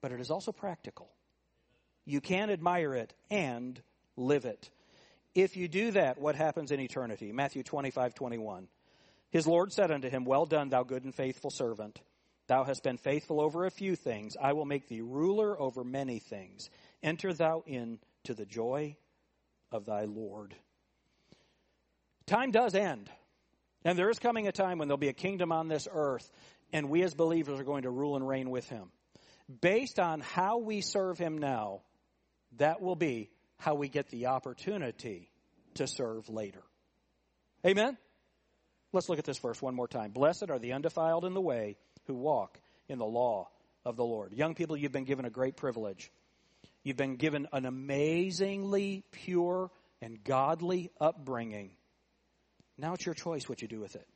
but 0.00 0.10
it 0.10 0.20
is 0.20 0.30
also 0.30 0.52
practical. 0.52 1.10
You 2.06 2.22
can 2.22 2.48
admire 2.48 2.94
it 2.94 3.12
and 3.30 3.78
live 4.16 4.46
it. 4.46 4.70
If 5.34 5.56
you 5.56 5.68
do 5.68 5.90
that, 5.90 6.18
what 6.18 6.34
happens 6.34 6.72
in 6.72 6.80
eternity? 6.80 7.30
Matthew 7.32 7.62
25, 7.62 8.14
21. 8.14 8.68
His 9.30 9.46
Lord 9.46 9.72
said 9.72 9.90
unto 9.90 10.08
him, 10.08 10.24
Well 10.24 10.46
done, 10.46 10.70
thou 10.70 10.82
good 10.82 11.04
and 11.04 11.14
faithful 11.14 11.50
servant. 11.50 12.00
Thou 12.46 12.64
hast 12.64 12.82
been 12.82 12.96
faithful 12.96 13.42
over 13.42 13.66
a 13.66 13.70
few 13.70 13.94
things. 13.94 14.34
I 14.40 14.54
will 14.54 14.64
make 14.64 14.88
thee 14.88 15.02
ruler 15.02 15.60
over 15.60 15.84
many 15.84 16.18
things. 16.18 16.70
Enter 17.02 17.32
thou 17.32 17.62
in 17.66 17.98
to 18.24 18.34
the 18.34 18.46
joy 18.46 18.96
of 19.70 19.86
thy 19.86 20.04
Lord. 20.04 20.54
Time 22.26 22.50
does 22.50 22.74
end. 22.74 23.10
And 23.84 23.98
there 23.98 24.10
is 24.10 24.18
coming 24.18 24.48
a 24.48 24.52
time 24.52 24.78
when 24.78 24.88
there'll 24.88 24.98
be 24.98 25.08
a 25.08 25.14
kingdom 25.14 25.52
on 25.52 25.68
this 25.68 25.86
earth, 25.90 26.30
and 26.72 26.90
we 26.90 27.02
as 27.02 27.14
believers 27.14 27.60
are 27.60 27.64
going 27.64 27.82
to 27.82 27.90
rule 27.90 28.16
and 28.16 28.26
reign 28.26 28.50
with 28.50 28.68
him. 28.68 28.90
Based 29.60 29.98
on 29.98 30.20
how 30.20 30.58
we 30.58 30.80
serve 30.80 31.16
him 31.16 31.38
now, 31.38 31.82
that 32.56 32.82
will 32.82 32.96
be 32.96 33.30
how 33.56 33.74
we 33.74 33.88
get 33.88 34.08
the 34.08 34.26
opportunity 34.26 35.30
to 35.74 35.86
serve 35.86 36.28
later. 36.28 36.62
Amen? 37.66 37.96
Let's 38.92 39.08
look 39.08 39.18
at 39.18 39.24
this 39.24 39.38
verse 39.38 39.60
one 39.60 39.74
more 39.74 39.88
time. 39.88 40.10
Blessed 40.10 40.50
are 40.50 40.58
the 40.58 40.72
undefiled 40.72 41.24
in 41.24 41.34
the 41.34 41.40
way 41.40 41.76
who 42.06 42.14
walk 42.14 42.58
in 42.88 42.98
the 42.98 43.06
law 43.06 43.48
of 43.84 43.96
the 43.96 44.04
Lord. 44.04 44.32
Young 44.32 44.54
people, 44.54 44.76
you've 44.76 44.92
been 44.92 45.04
given 45.04 45.24
a 45.24 45.30
great 45.30 45.56
privilege. 45.56 46.10
You've 46.84 46.96
been 46.96 47.16
given 47.16 47.48
an 47.52 47.66
amazingly 47.66 49.04
pure 49.10 49.70
and 50.00 50.22
godly 50.22 50.90
upbringing. 51.00 51.70
Now 52.76 52.94
it's 52.94 53.04
your 53.04 53.14
choice 53.14 53.48
what 53.48 53.62
you 53.62 53.68
do 53.68 53.80
with 53.80 53.96
it. 53.96 54.06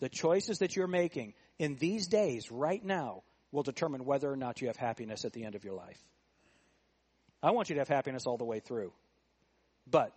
The 0.00 0.08
choices 0.08 0.58
that 0.58 0.76
you're 0.76 0.86
making 0.86 1.34
in 1.58 1.76
these 1.76 2.08
days, 2.08 2.50
right 2.50 2.84
now, 2.84 3.22
will 3.52 3.62
determine 3.62 4.04
whether 4.04 4.30
or 4.30 4.36
not 4.36 4.60
you 4.60 4.66
have 4.66 4.76
happiness 4.76 5.24
at 5.24 5.32
the 5.32 5.44
end 5.44 5.54
of 5.54 5.64
your 5.64 5.74
life. 5.74 5.98
I 7.42 7.50
want 7.52 7.68
you 7.68 7.74
to 7.74 7.80
have 7.80 7.88
happiness 7.88 8.26
all 8.26 8.36
the 8.36 8.44
way 8.44 8.60
through. 8.60 8.92
But, 9.90 10.12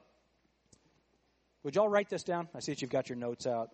would 1.64 1.76
y'all 1.76 1.90
write 1.90 2.10
this 2.10 2.24
down? 2.24 2.48
I 2.56 2.60
see 2.60 2.74
that 2.74 2.82
you've 2.82 2.92
got 2.92 3.10
your 3.10 3.18
notes 3.18 3.48
out. 3.48 3.70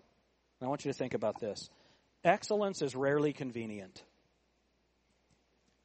I 0.62 0.68
want 0.68 0.86
you 0.86 0.92
to 0.92 0.98
think 0.98 1.14
about 1.14 1.40
this. 1.40 1.70
Excellence 2.24 2.82
is 2.82 2.96
rarely 2.96 3.34
convenient. 3.34 4.04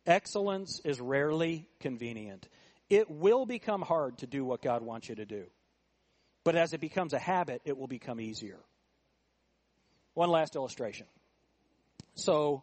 Excellence 0.06 0.80
is 0.84 1.00
rarely 1.00 1.66
convenient. 1.80 2.48
It 2.88 3.10
will 3.10 3.46
become 3.46 3.82
hard 3.82 4.18
to 4.18 4.26
do 4.26 4.44
what 4.44 4.62
God 4.62 4.82
wants 4.82 5.08
you 5.08 5.16
to 5.16 5.26
do. 5.26 5.46
But 6.44 6.54
as 6.54 6.72
it 6.72 6.80
becomes 6.80 7.12
a 7.12 7.18
habit, 7.18 7.62
it 7.64 7.76
will 7.76 7.88
become 7.88 8.20
easier. 8.20 8.60
One 10.14 10.30
last 10.30 10.54
illustration. 10.54 11.06
So, 12.14 12.62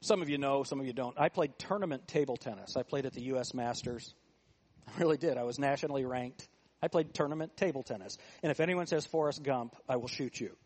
some 0.00 0.20
of 0.20 0.28
you 0.28 0.36
know, 0.36 0.64
some 0.64 0.80
of 0.80 0.86
you 0.86 0.92
don't. 0.92 1.18
I 1.18 1.28
played 1.28 1.56
tournament 1.58 2.08
table 2.08 2.36
tennis. 2.36 2.76
I 2.76 2.82
played 2.82 3.06
at 3.06 3.12
the 3.12 3.22
U.S. 3.22 3.54
Masters. 3.54 4.12
I 4.88 5.00
really 5.00 5.16
did. 5.16 5.38
I 5.38 5.44
was 5.44 5.58
nationally 5.60 6.04
ranked. 6.04 6.48
I 6.82 6.88
played 6.88 7.14
tournament 7.14 7.56
table 7.56 7.82
tennis. 7.84 8.18
And 8.42 8.50
if 8.50 8.60
anyone 8.60 8.86
says 8.86 9.06
Forrest 9.06 9.42
Gump, 9.42 9.76
I 9.88 9.96
will 9.96 10.08
shoot 10.08 10.38
you. 10.38 10.56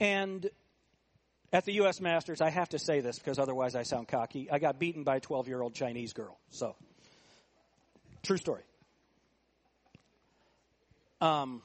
And 0.00 0.50
at 1.52 1.64
the 1.64 1.72
U.S. 1.74 2.00
Masters, 2.00 2.40
I 2.40 2.50
have 2.50 2.70
to 2.70 2.78
say 2.78 3.00
this 3.00 3.18
because 3.18 3.38
otherwise 3.38 3.74
I 3.74 3.82
sound 3.82 4.08
cocky. 4.08 4.50
I 4.50 4.58
got 4.58 4.78
beaten 4.78 5.04
by 5.04 5.16
a 5.16 5.20
12 5.20 5.48
year 5.48 5.60
old 5.60 5.74
Chinese 5.74 6.12
girl. 6.12 6.38
So, 6.50 6.74
true 8.22 8.38
story. 8.38 8.62
Um, 11.20 11.62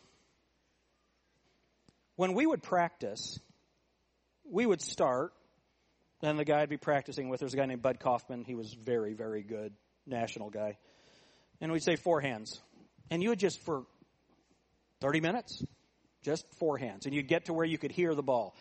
when 2.15 2.33
we 2.33 2.45
would 2.45 2.61
practice, 2.61 3.39
we 4.49 4.65
would 4.65 4.81
start, 4.81 5.33
and 6.21 6.37
the 6.37 6.45
guy 6.45 6.61
I'd 6.61 6.69
be 6.69 6.77
practicing 6.77 7.29
with, 7.29 7.39
there's 7.39 7.53
a 7.53 7.57
guy 7.57 7.65
named 7.65 7.81
Bud 7.81 7.99
Kaufman. 7.99 8.43
He 8.43 8.55
was 8.55 8.73
very, 8.73 9.13
very 9.13 9.43
good, 9.43 9.73
national 10.05 10.49
guy. 10.49 10.77
And 11.61 11.71
we'd 11.71 11.83
say 11.83 11.95
forehands. 11.95 12.59
And 13.09 13.23
you 13.23 13.29
would 13.29 13.39
just, 13.39 13.59
for 13.61 13.83
30 15.01 15.21
minutes, 15.21 15.63
just 16.23 16.45
forehands. 16.59 17.05
And 17.05 17.13
you'd 17.13 17.27
get 17.27 17.45
to 17.45 17.53
where 17.53 17.65
you 17.65 17.77
could 17.77 17.91
hear 17.91 18.13
the 18.15 18.23
ball. 18.23 18.55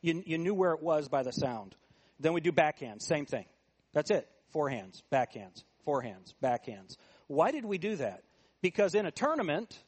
You, 0.00 0.22
you 0.24 0.38
knew 0.38 0.54
where 0.54 0.72
it 0.72 0.82
was 0.82 1.08
by 1.08 1.22
the 1.22 1.32
sound. 1.32 1.74
Then 2.20 2.32
we 2.32 2.40
do 2.40 2.52
backhands, 2.52 3.02
same 3.02 3.26
thing. 3.26 3.46
That's 3.92 4.10
it. 4.10 4.28
Forehands, 4.54 5.02
backhands, 5.12 5.62
forehands, 5.86 6.34
backhands. 6.42 6.96
Why 7.26 7.50
did 7.50 7.64
we 7.64 7.78
do 7.78 7.96
that? 7.96 8.22
Because 8.62 8.94
in 8.94 9.06
a 9.06 9.10
tournament, 9.10 9.78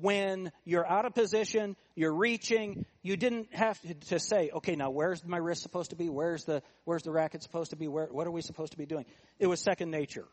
when 0.00 0.52
you're 0.64 0.86
out 0.86 1.06
of 1.06 1.14
position, 1.14 1.76
you're 1.94 2.14
reaching, 2.14 2.84
you 3.02 3.16
didn't 3.16 3.54
have 3.54 3.80
to 4.08 4.18
say, 4.18 4.50
okay, 4.52 4.76
now 4.76 4.90
where's 4.90 5.24
my 5.24 5.38
wrist 5.38 5.62
supposed 5.62 5.90
to 5.90 5.96
be? 5.96 6.08
Where's 6.08 6.44
the, 6.44 6.62
where's 6.84 7.02
the 7.02 7.10
racket 7.10 7.42
supposed 7.42 7.70
to 7.70 7.76
be? 7.76 7.88
Where, 7.88 8.06
what 8.06 8.26
are 8.26 8.30
we 8.30 8.42
supposed 8.42 8.72
to 8.72 8.78
be 8.78 8.86
doing? 8.86 9.06
It 9.38 9.46
was 9.46 9.60
second 9.60 9.90
nature. 9.90 10.26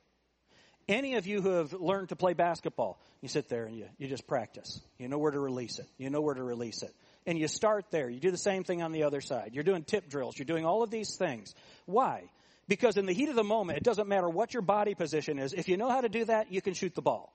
Any 0.87 1.15
of 1.15 1.25
you 1.25 1.41
who 1.41 1.51
have 1.51 1.73
learned 1.73 2.09
to 2.09 2.15
play 2.15 2.33
basketball, 2.33 2.99
you 3.21 3.29
sit 3.29 3.47
there 3.47 3.65
and 3.65 3.77
you, 3.77 3.87
you 3.97 4.07
just 4.07 4.27
practice. 4.27 4.81
You 4.97 5.07
know 5.07 5.17
where 5.17 5.31
to 5.31 5.39
release 5.39 5.79
it. 5.79 5.87
You 5.97 6.09
know 6.09 6.21
where 6.21 6.35
to 6.35 6.43
release 6.43 6.83
it. 6.83 6.93
And 7.25 7.39
you 7.39 7.47
start 7.47 7.85
there. 7.89 8.09
You 8.09 8.19
do 8.19 8.31
the 8.31 8.37
same 8.37 8.65
thing 8.65 8.81
on 8.81 8.91
the 8.91 9.03
other 9.03 9.21
side. 9.21 9.51
You're 9.53 9.63
doing 9.63 9.83
tip 9.83 10.09
drills. 10.09 10.37
You're 10.37 10.45
doing 10.45 10.65
all 10.65 10.83
of 10.83 10.89
these 10.89 11.15
things. 11.15 11.55
Why? 11.85 12.29
Because 12.67 12.97
in 12.97 13.05
the 13.05 13.13
heat 13.13 13.29
of 13.29 13.35
the 13.35 13.43
moment, 13.43 13.77
it 13.77 13.83
doesn't 13.83 14.09
matter 14.09 14.29
what 14.29 14.53
your 14.53 14.61
body 14.61 14.93
position 14.93 15.39
is. 15.39 15.53
If 15.53 15.69
you 15.69 15.77
know 15.77 15.89
how 15.89 16.01
to 16.01 16.09
do 16.09 16.25
that, 16.25 16.51
you 16.51 16.61
can 16.61 16.73
shoot 16.73 16.95
the 16.95 17.01
ball. 17.01 17.33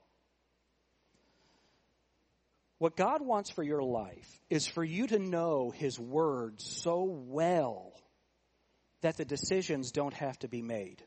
What 2.77 2.95
God 2.95 3.21
wants 3.21 3.49
for 3.49 3.63
your 3.63 3.83
life 3.83 4.41
is 4.49 4.67
for 4.67 4.83
you 4.83 5.07
to 5.07 5.19
know 5.19 5.71
His 5.71 5.99
Word 5.99 6.61
so 6.61 7.03
well 7.03 7.93
that 9.01 9.17
the 9.17 9.25
decisions 9.25 9.91
don't 9.91 10.13
have 10.13 10.37
to 10.39 10.47
be 10.47 10.61
made. 10.61 11.03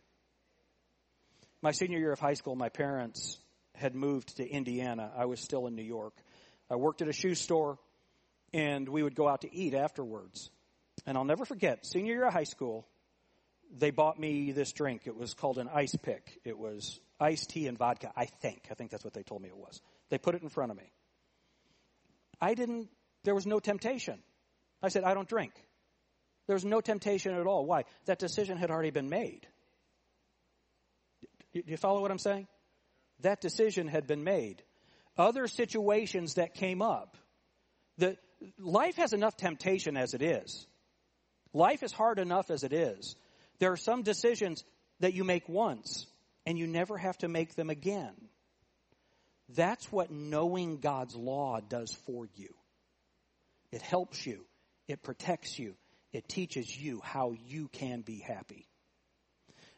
My 1.63 1.71
senior 1.71 2.01
year 2.01 2.11
of 2.11 2.19
high 2.19 2.35
school, 2.35 2.57
my 2.57 2.71
parents 2.71 3.39
had 3.77 3.95
moved 3.95 4.37
to 4.39 4.49
Indiana. 4.49 5.13
I 5.17 5.27
was 5.27 5.39
still 5.39 5.69
in 5.69 5.77
New 5.77 5.85
York. 5.85 6.13
I 6.69 6.75
worked 6.75 7.03
at 7.03 7.09
a 7.09 7.13
shoe 7.13 7.37
store, 7.37 7.79
and 8.53 8.89
we 8.89 9.01
would 9.05 9.15
go 9.15 9.29
out 9.29 9.43
to 9.43 9.55
eat 9.55 9.73
afterwards. 9.73 10.51
And 11.07 11.17
I'll 11.17 11.25
never 11.25 11.45
forget, 11.45 11.87
senior 11.87 12.15
year 12.15 12.27
of 12.27 12.33
high 12.33 12.45
school, 12.45 12.85
they 13.79 13.91
bought 13.93 14.19
me 14.19 14.51
this 14.51 14.73
drink. 14.73 15.03
It 15.05 15.17
was 15.17 15.35
called 15.35 15.59
an 15.59 15.69
ice 15.73 15.95
pick. 15.95 16.41
It 16.45 16.59
was 16.59 16.99
iced 17.21 17.51
tea 17.51 17.69
and 17.69 17.79
vodka, 17.79 18.11
I 18.17 18.27
think. 18.27 18.67
I 18.73 18.75
think 18.75 18.91
that's 18.91 19.05
what 19.05 19.15
they 19.15 19.23
told 19.23 19.41
me 19.41 19.49
it 19.49 19.57
was. 19.57 19.81
They 20.11 20.19
put 20.19 20.35
it 20.35 20.43
in 20.43 20.49
front 20.49 20.73
of 20.73 20.77
me. 20.77 20.91
I 22.41 22.55
didn't, 22.55 22.89
there 23.23 23.37
was 23.37 23.47
no 23.47 23.61
temptation. 23.61 24.19
I 24.83 24.89
said, 24.89 25.05
I 25.05 25.15
don't 25.15 25.29
drink. 25.29 25.53
There 26.49 26.55
was 26.55 26.65
no 26.65 26.81
temptation 26.81 27.35
at 27.35 27.47
all. 27.47 27.65
Why? 27.67 27.85
That 28.07 28.19
decision 28.19 28.59
had 28.59 28.73
already 28.73 28.91
been 28.91 29.09
made. 29.09 29.47
Do 31.53 31.63
you 31.67 31.77
follow 31.77 32.01
what 32.01 32.11
I'm 32.11 32.19
saying? 32.19 32.47
That 33.21 33.41
decision 33.41 33.89
had 33.89 34.07
been 34.07 34.25
made. 34.25 34.63
Other 35.17 35.47
situations 35.47 36.35
that 36.35 36.55
came 36.55 36.81
up, 36.81 37.17
the, 37.99 38.17
life 38.59 38.97
has 38.97 39.13
enough 39.13 39.37
temptation 39.37 39.97
as 39.97 40.15
it 40.15 40.23
is. 40.23 40.67
Life 41.53 41.83
is 41.83 41.93
hard 41.93 42.19
enough 42.19 42.51
as 42.51 42.65
it 42.65 42.73
is. 42.73 43.15
There 43.59 43.73
are 43.73 43.77
some 43.77 44.03
decisions 44.03 44.65
that 45.01 45.13
you 45.13 45.25
make 45.25 45.49
once 45.49 46.07
and 46.47 46.59
you 46.59 46.67
never 46.67 46.97
have 46.97 47.19
to 47.19 47.29
make 47.29 47.55
them 47.55 47.71
again. 47.71 48.15
That's 49.51 49.91
what 49.93 50.11
knowing 50.11 50.79
God's 50.79 51.15
law 51.15 51.61
does 51.61 51.93
for 52.07 52.27
you. 52.35 52.55
It 53.71 53.83
helps 53.83 54.27
you. 54.27 54.45
It 54.89 55.03
protects 55.03 55.59
you. 55.59 55.75
It 56.13 56.29
teaches 56.29 56.75
you 56.75 57.01
how 57.03 57.35
you 57.47 57.69
can 57.69 58.01
be 58.01 58.19
happy. 58.19 58.67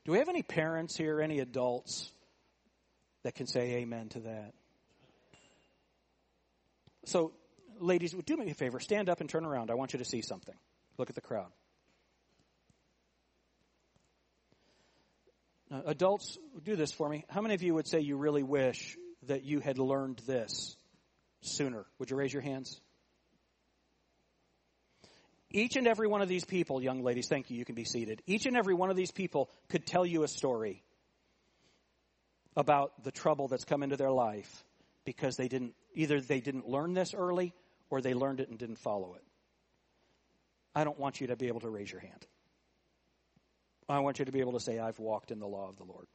Do 0.04 0.12
we 0.12 0.18
have 0.18 0.28
any 0.28 0.42
parents 0.42 0.96
here, 0.96 1.20
any 1.20 1.40
adults 1.40 2.10
that 3.22 3.34
can 3.34 3.46
say 3.46 3.76
amen 3.76 4.10
to 4.10 4.20
that? 4.20 4.52
So, 7.06 7.32
ladies, 7.80 8.12
do 8.12 8.36
me 8.36 8.50
a 8.50 8.54
favor. 8.54 8.80
Stand 8.80 9.08
up 9.08 9.20
and 9.20 9.28
turn 9.28 9.44
around. 9.44 9.70
I 9.70 9.74
want 9.74 9.92
you 9.92 9.98
to 9.98 10.04
see 10.04 10.20
something. 10.20 10.54
Look 10.98 11.08
at 11.08 11.14
the 11.14 11.20
crowd. 11.20 11.50
Adults, 15.86 16.38
do 16.62 16.76
this 16.76 16.92
for 16.92 17.08
me. 17.08 17.24
How 17.28 17.40
many 17.40 17.54
of 17.54 17.62
you 17.62 17.74
would 17.74 17.88
say 17.88 18.00
you 18.00 18.16
really 18.16 18.42
wish 18.42 18.96
that 19.26 19.42
you 19.42 19.60
had 19.60 19.78
learned 19.78 20.20
this 20.26 20.76
sooner? 21.40 21.84
Would 21.98 22.10
you 22.10 22.16
raise 22.16 22.32
your 22.32 22.42
hands? 22.42 22.80
Each 25.50 25.76
and 25.76 25.86
every 25.86 26.08
one 26.08 26.22
of 26.22 26.28
these 26.28 26.44
people, 26.44 26.82
young 26.82 27.02
ladies, 27.02 27.28
thank 27.28 27.50
you, 27.50 27.56
you 27.56 27.64
can 27.64 27.74
be 27.74 27.84
seated. 27.84 28.22
Each 28.26 28.46
and 28.46 28.56
every 28.56 28.74
one 28.74 28.90
of 28.90 28.96
these 28.96 29.12
people 29.12 29.50
could 29.68 29.86
tell 29.86 30.04
you 30.04 30.24
a 30.24 30.28
story 30.28 30.82
about 32.56 33.04
the 33.04 33.10
trouble 33.10 33.48
that's 33.48 33.64
come 33.64 33.82
into 33.82 33.96
their 33.96 34.10
life 34.10 34.64
because 35.04 35.36
they 35.36 35.48
didn't, 35.48 35.74
either 35.94 36.20
they 36.20 36.40
didn't 36.40 36.68
learn 36.68 36.94
this 36.94 37.14
early 37.14 37.54
or 37.90 38.00
they 38.00 38.14
learned 38.14 38.40
it 38.40 38.48
and 38.48 38.58
didn't 38.58 38.78
follow 38.78 39.14
it. 39.14 39.22
I 40.74 40.84
don't 40.84 40.98
want 40.98 41.20
you 41.20 41.28
to 41.28 41.36
be 41.36 41.46
able 41.48 41.60
to 41.60 41.70
raise 41.70 41.90
your 41.90 42.00
hand. 42.00 42.26
I 43.88 44.00
want 44.00 44.18
you 44.18 44.24
to 44.24 44.32
be 44.32 44.40
able 44.40 44.52
to 44.52 44.60
say, 44.60 44.78
I've 44.78 44.98
walked 44.98 45.30
in 45.30 45.38
the 45.38 45.46
law 45.46 45.68
of 45.68 45.76
the 45.76 45.84
Lord. 45.84 46.06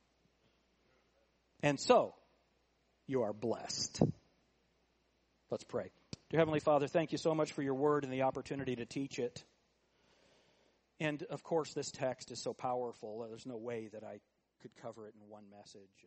And 1.62 1.80
so, 1.80 2.16
you 3.08 3.24
are 3.24 3.34
blessed. 3.34 4.02
Let's 5.52 5.64
pray. 5.64 5.92
Dear 6.30 6.42
Heavenly 6.42 6.60
Father, 6.60 6.86
thank 6.86 7.12
you 7.12 7.18
so 7.18 7.34
much 7.34 7.54
for 7.54 7.64
your 7.64 7.74
word 7.74 8.04
and 8.04 8.14
the 8.14 8.22
opportunity 8.22 8.76
to 8.76 8.86
teach 8.86 9.18
it. 9.18 9.44
And 11.00 11.24
of 11.24 11.42
course, 11.42 11.74
this 11.74 11.90
text 11.90 12.30
is 12.30 12.40
so 12.40 12.54
powerful, 12.54 13.26
there's 13.28 13.48
no 13.48 13.58
way 13.58 13.90
that 13.92 14.04
I 14.04 14.20
could 14.62 14.76
cover 14.80 15.08
it 15.08 15.16
in 15.20 15.28
one 15.28 15.46
message. 15.50 16.06